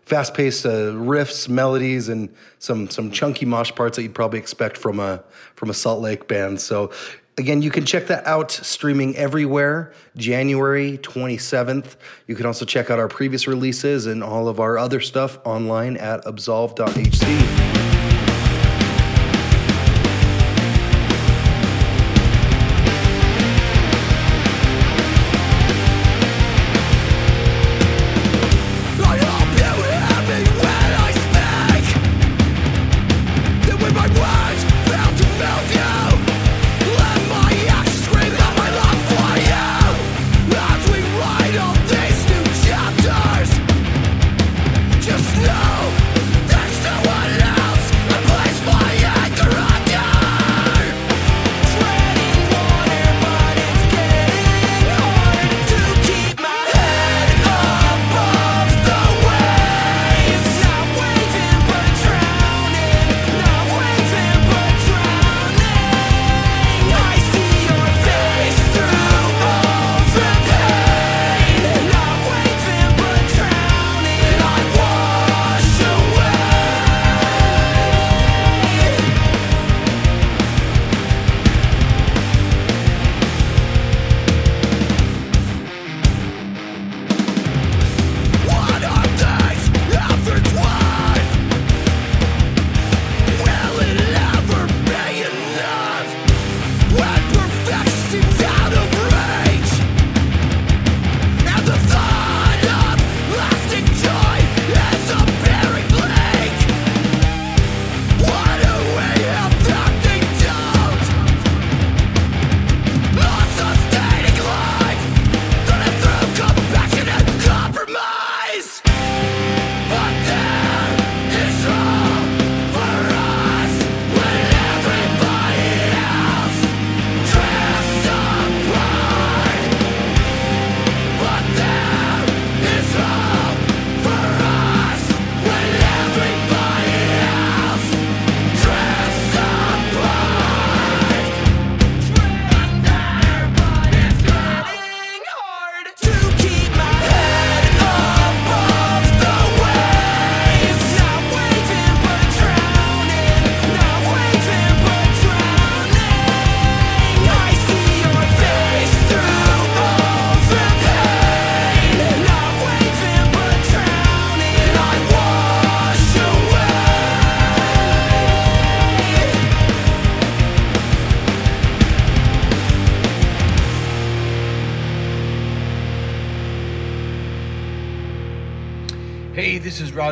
[0.09, 4.99] fast-paced uh, riffs, melodies, and some some chunky mosh parts that you'd probably expect from
[4.99, 5.23] a
[5.55, 6.59] from a Salt Lake band.
[6.59, 6.91] So,
[7.37, 9.93] again, you can check that out streaming everywhere.
[10.17, 11.95] January twenty seventh.
[12.27, 15.95] You can also check out our previous releases and all of our other stuff online
[15.97, 17.68] at absolve.hc.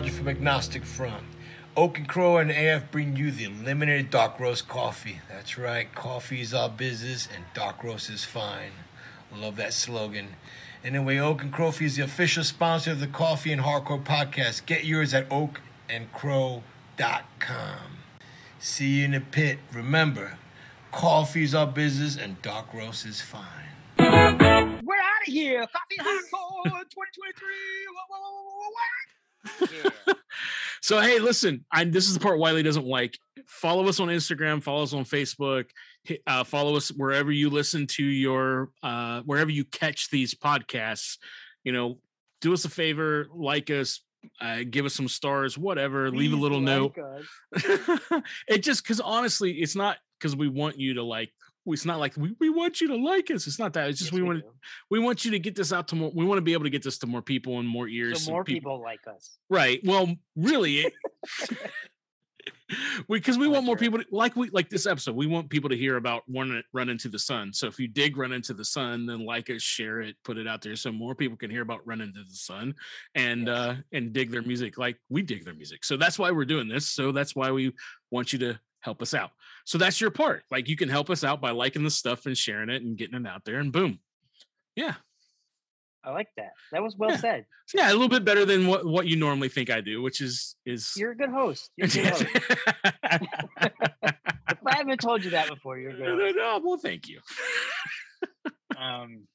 [0.06, 1.24] from Agnostic Front.
[1.76, 5.22] Oak and Crow and AF bring you the limited dark roast coffee.
[5.28, 8.74] That's right, coffee is our business and dark roast is fine.
[9.36, 10.36] Love that slogan.
[10.84, 14.68] Anyway, Oak and Crow is the official sponsor of the Coffee and Hardcore podcast.
[14.68, 16.62] Get yours at oakandcrow.com.
[18.60, 19.58] See you in the pit.
[19.74, 20.38] Remember,
[20.92, 23.42] coffee is our business and dark roast is fine.
[23.98, 25.66] We're out of here.
[25.66, 26.86] Coffee Hardcore 2023.
[27.90, 29.17] Whoa, whoa, whoa, whoa, whoa, whoa.
[29.62, 29.90] Yeah.
[30.88, 33.18] So hey, listen, I this is the part Wiley doesn't like.
[33.46, 35.66] Follow us on Instagram, follow us on Facebook,
[36.26, 41.18] uh, follow us wherever you listen to your uh, wherever you catch these podcasts.
[41.66, 41.98] You know,
[42.40, 44.02] do us a favor, like us,
[44.40, 46.10] uh, give us some stars, whatever.
[46.10, 46.96] leave a little note.
[46.98, 48.22] like us.
[48.48, 51.34] it just because honestly, it's not because we want you to like.
[51.74, 53.48] It's not like we, we want you to like us.
[53.48, 53.90] It's not that.
[53.90, 54.50] It's just Yes, we want do.
[54.90, 56.12] we want you to get this out to more.
[56.14, 58.24] We want to be able to get this to more people and more ears.
[58.26, 59.38] So more people like us.
[59.50, 59.80] Right.
[59.84, 60.92] Well, really,
[63.08, 65.16] because we, Oh, want more people to, like we like this episode.
[65.16, 67.54] We want people to hear about run run into the sun.
[67.54, 70.48] So if you dig run into the sun, then like us, share it, put it
[70.48, 72.76] out there, so more people can hear about run into the sun
[73.16, 73.58] and Yes.
[73.58, 75.84] uh and dig their music like we dig their music.
[75.86, 76.90] So that's why we're doing this.
[76.90, 77.72] So that's why we
[78.12, 79.32] want you to help us out.
[79.66, 80.44] So that's your part.
[80.52, 83.20] Like you can help us out by liking the stuff and sharing it and getting
[83.20, 84.00] it out there, and boom.
[84.76, 84.94] Yeah.
[86.04, 86.52] I like that.
[86.72, 87.18] That was well Yeah.
[87.18, 87.46] said.
[87.74, 90.56] Yeah, a little bit better than what, what you normally think I do, which is
[90.66, 91.70] is You're a good host.
[91.76, 92.26] You're a good host.
[93.12, 96.36] if I haven't told you that before, you're a no, good no, host.
[96.64, 97.20] no, well, thank you.
[98.78, 99.28] Um,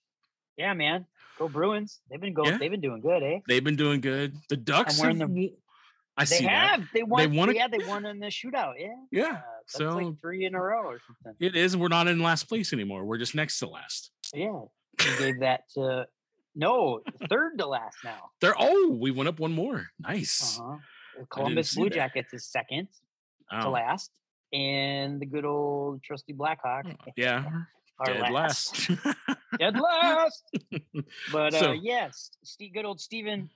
[0.56, 1.06] yeah, man.
[1.38, 2.00] Go Bruins.
[2.10, 2.52] They've been going.
[2.52, 2.58] Yeah.
[2.58, 3.40] They've been doing good, eh?
[3.48, 4.36] They've been doing good.
[4.48, 5.54] The Ducks wearing have, the-
[6.16, 6.80] I They see have.
[6.80, 6.88] that.
[6.92, 7.20] They won.
[7.30, 8.74] They won yeah, they won in the shootout.
[8.78, 8.88] Yeah.
[9.10, 9.22] Yeah.
[9.24, 11.34] Uh, that's so like three in a row or something.
[11.40, 11.76] it is.
[11.76, 13.04] We're not in last place anymore.
[13.04, 14.10] We're just next to last.
[14.34, 14.60] Yeah.
[15.00, 16.06] He gave that to
[16.54, 17.00] no
[17.30, 18.30] third to last now.
[18.40, 19.88] They're Oh, we went up one more.
[19.98, 20.60] Nice.
[20.60, 20.76] Uh-huh.
[21.30, 21.94] Columbus Blue that.
[21.94, 22.88] Jackets is second
[23.50, 24.10] to Oh, last,
[24.52, 26.86] and the good old trusty Blackhawk
[27.16, 27.44] yeah.
[27.98, 28.90] are Dead last.
[28.90, 29.16] last.
[29.58, 30.42] Dead last.
[31.32, 33.48] But uh, yes, Steve, good old Steven,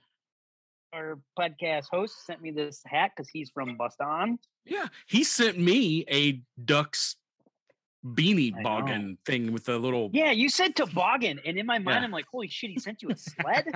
[0.93, 4.39] our podcast host, sent me this hat because he's from Boston.
[4.65, 4.87] yeah.
[5.07, 7.15] He sent me a Ducks
[8.05, 10.09] beanie boggin thing with a little.
[10.13, 12.05] Yeah, you said toboggan, and in my mind, Yeah.
[12.05, 13.67] I'm like, holy shit, he sent you a sled.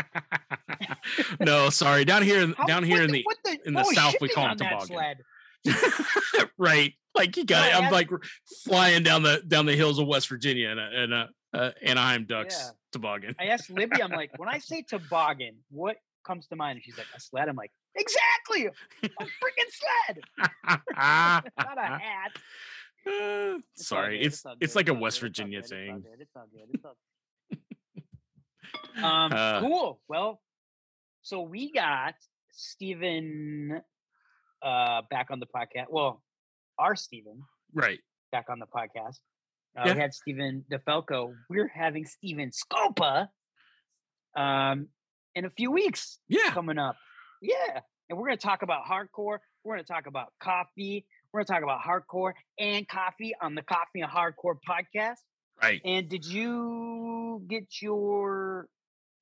[1.39, 2.05] no, sorry.
[2.05, 4.45] Down here, in How- down here in the- the the, in the South, we call
[4.45, 4.87] call 'em on that toboggan.
[4.87, 6.49] sled.
[6.57, 6.93] right.
[7.13, 7.73] Like you got it.
[7.75, 8.09] I I'm asked- like
[8.63, 12.55] flying down the down the hills of West Virginia and and a uh, Anaheim Ducks
[12.57, 12.69] Yeah.
[12.93, 13.35] toboggan.
[13.39, 16.77] I asked Libby, I'm like, when I say toboggan, what comes to mind?
[16.77, 17.49] And she's like, a sled.
[17.49, 20.19] I'm like, exactly, a freaking sled,
[21.57, 22.31] not a hat.
[22.35, 26.01] Uh, It's sorry, it's it's good, like a West it's Virginia it's thing.
[26.01, 26.69] good, It's all good.
[26.73, 26.95] It's all
[27.49, 27.59] good.
[29.03, 30.01] Um, Uh, cool.
[30.07, 30.41] Well,
[31.23, 32.13] so we got
[32.51, 33.81] Stephen
[34.61, 35.85] uh back on the podcast.
[35.89, 36.21] Well,
[36.77, 37.41] our Stephen
[37.73, 37.99] Right.
[38.31, 39.17] back on the podcast.
[39.77, 39.93] Uh, Yeah.
[39.95, 41.33] We had Stephen DeFalco.
[41.49, 43.29] We're having Stephen Scopa
[44.35, 44.87] um
[45.35, 46.51] in a few weeks Yeah.
[46.51, 46.95] coming up.
[47.41, 47.79] Yeah.
[48.09, 49.37] And we're going to talk about hardcore.
[49.63, 51.05] We're going to talk about coffee.
[51.31, 55.17] We're going to talk about hardcore and coffee on the Coffee and Hardcore podcast.
[55.61, 55.81] Right.
[55.85, 58.67] And did you get your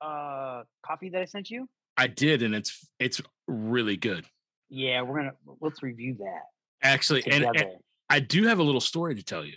[0.00, 1.68] uh coffee that I sent you?
[1.98, 4.24] I did, and it's it's really good.
[4.70, 6.42] Yeah, we're going to let's review that
[6.82, 7.66] Actually, and, and
[8.08, 9.56] I do have a little story to tell you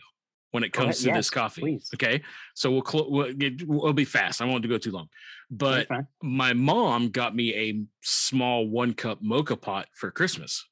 [0.54, 1.16] when it comes ahead.
[1.16, 1.62] to this coffee.
[1.62, 1.90] please.
[1.96, 2.22] Okay,
[2.54, 4.42] so we'll, clo- we'll get, we'll be fast.
[4.42, 5.10] I won't to go too long,
[5.52, 5.88] but
[6.22, 10.64] my mom got me a small one cup moka pot for Christmas.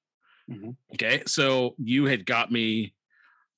[0.49, 0.75] Mhm.
[0.93, 2.93] Okay, so you had got me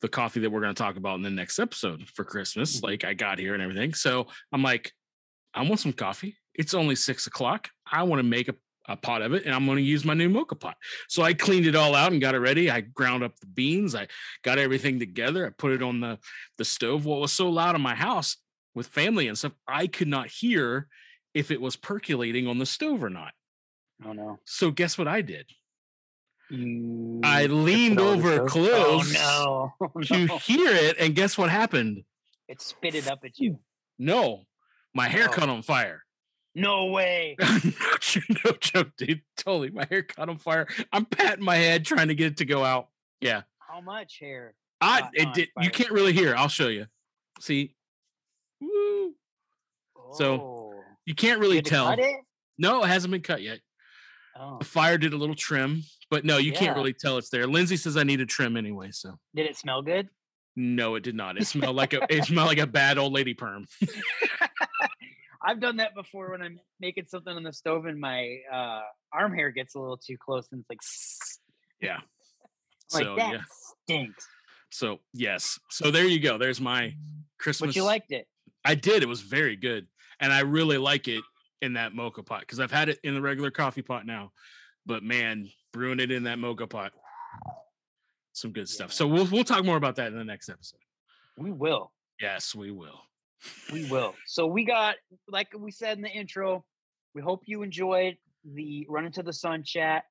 [0.02, 2.80] the coffee that we're going to talk about in the next episode for Christmas.
[2.80, 2.84] Mhm.
[2.84, 3.94] Like I got here and everything.
[3.94, 4.92] So I'm like,
[5.54, 6.38] I want some coffee.
[6.56, 7.70] It's only six o'clock.
[7.92, 8.56] I want to make a,
[8.88, 10.76] a pot of it and I'm going to use my new moka pot.
[11.08, 12.70] So I cleaned it all out and got it ready.
[12.70, 13.96] I ground up the beans.
[13.96, 14.08] I
[14.44, 15.48] got everything together.
[15.48, 16.20] I put it on the,
[16.58, 17.06] the stove.
[17.06, 18.38] What was so loud in my house
[18.76, 20.88] with family and stuff, I could not hear
[21.34, 23.32] if it was percolating on the stove or not.
[24.06, 24.40] Oh no.
[24.46, 25.50] So guess what I did?
[26.50, 28.42] You I leaned over stove?
[28.44, 29.88] Oh, close Oh no.
[29.96, 32.04] Oh, to hear it, and guess what happened?
[32.48, 33.60] It spit it up at you.
[33.98, 34.44] No,
[34.94, 35.34] my hair Oh.
[35.34, 36.04] caught on fire.
[36.56, 37.36] No way.
[38.46, 39.22] no joke, dude.
[39.38, 40.68] Totally, my hair caught on fire.
[40.92, 42.90] I'm patting my head trying to get it to go out.
[43.22, 44.54] Yeah, How much hair?
[44.82, 45.50] I it did.
[45.62, 46.36] You can't really hear.
[46.36, 46.88] I'll show you.
[47.40, 47.76] See,
[48.62, 49.14] Woo.
[50.14, 50.84] So, Oh.
[51.06, 51.90] you can't really tell.
[51.92, 52.00] it?
[52.58, 53.60] No, it hasn't been cut yet.
[54.38, 54.58] Oh.
[54.60, 56.60] The fire did a little trim, but no, you Yeah.
[56.60, 57.48] can't really tell it's there.
[57.48, 60.10] Lindsay says I need a trim anyway, so Did it smell good?
[60.56, 61.38] no, it did not.
[61.38, 63.66] It smelled like a it smelled like a bad old lady perm.
[65.44, 68.82] I've done that before when I'm making something on the stove and my uh,
[69.12, 70.80] arm hair gets a little too close and it's like,
[71.82, 71.98] Yeah.
[72.94, 73.42] like so that yeah.
[73.84, 74.28] stinks.
[74.70, 75.60] So yes.
[75.70, 76.38] So there you go.
[76.38, 76.96] There's my
[77.40, 77.70] Christmas.
[77.70, 78.28] But you liked it.
[78.66, 79.04] I did.
[79.04, 79.88] It was very good,
[80.20, 81.24] and I really like it
[81.62, 84.32] in that moka pot because I've had it in the regular coffee pot now,
[84.86, 86.94] but man, brewing it in that moka pot,
[88.32, 88.94] some good stuff.
[88.94, 90.80] So we'll we'll talk more about that in the next episode.
[91.38, 91.92] We will.
[92.22, 93.02] Yes, we will.
[93.72, 94.16] We will.
[94.26, 94.96] So we got,
[95.28, 96.64] like we said in the intro,
[97.14, 100.04] we hope you enjoyed the Run into the Sun chat.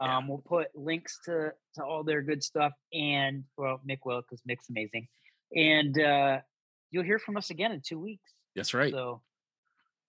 [0.00, 0.16] Yeah.
[0.16, 4.42] Um, we'll put links to to all their good stuff, and well, Mick will because
[4.48, 5.06] Mick's amazing,
[5.54, 6.38] and uh,
[6.90, 8.28] you'll hear from us again in two weeks.
[8.56, 8.92] That's right.
[8.92, 9.22] So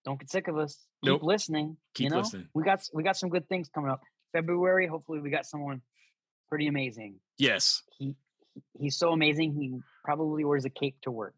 [0.04, 0.76] don't get sick of us.
[1.04, 1.24] Keep Nope.
[1.24, 1.78] listening.
[1.94, 2.18] Keep you know?
[2.18, 2.48] listening.
[2.54, 4.02] We got we got some good things coming up.
[4.34, 5.82] February, hopefully, we got someone
[6.50, 7.16] pretty amazing.
[7.38, 7.84] Yes.
[7.98, 8.16] He
[8.80, 9.54] he's so amazing.
[9.54, 11.36] He probably wears a cape to work.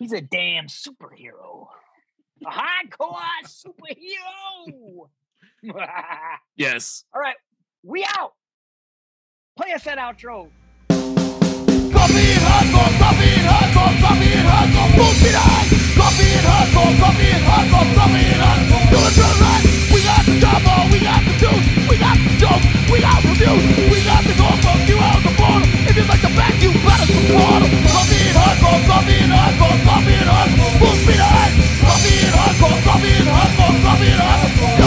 [0.00, 1.68] He's a damn superhero.
[2.40, 5.10] A hardcore superhero.
[6.56, 7.04] yes.
[7.14, 7.36] All right.
[7.82, 8.32] We out.
[9.58, 10.48] Play us that outro.
[10.88, 15.68] Copy and hardcore, copy and hardcore, copy and hardcore, bullshit on!
[16.00, 19.36] Copy and hardcore, copy and hardcore, copy and hardcore, kill the drum!
[19.92, 23.36] We got the combo, we got the juice, we got the joke, we got the
[23.36, 25.79] views, we got the gold, fuck you out the bottom!
[26.00, 27.72] Feel like the best, you better support them.
[27.92, 30.80] Love it hardcore, love it hardcore, love it hardcore.
[30.80, 34.79] Move me to hardcore, love it hardcore, love it hardcore, love hardcore.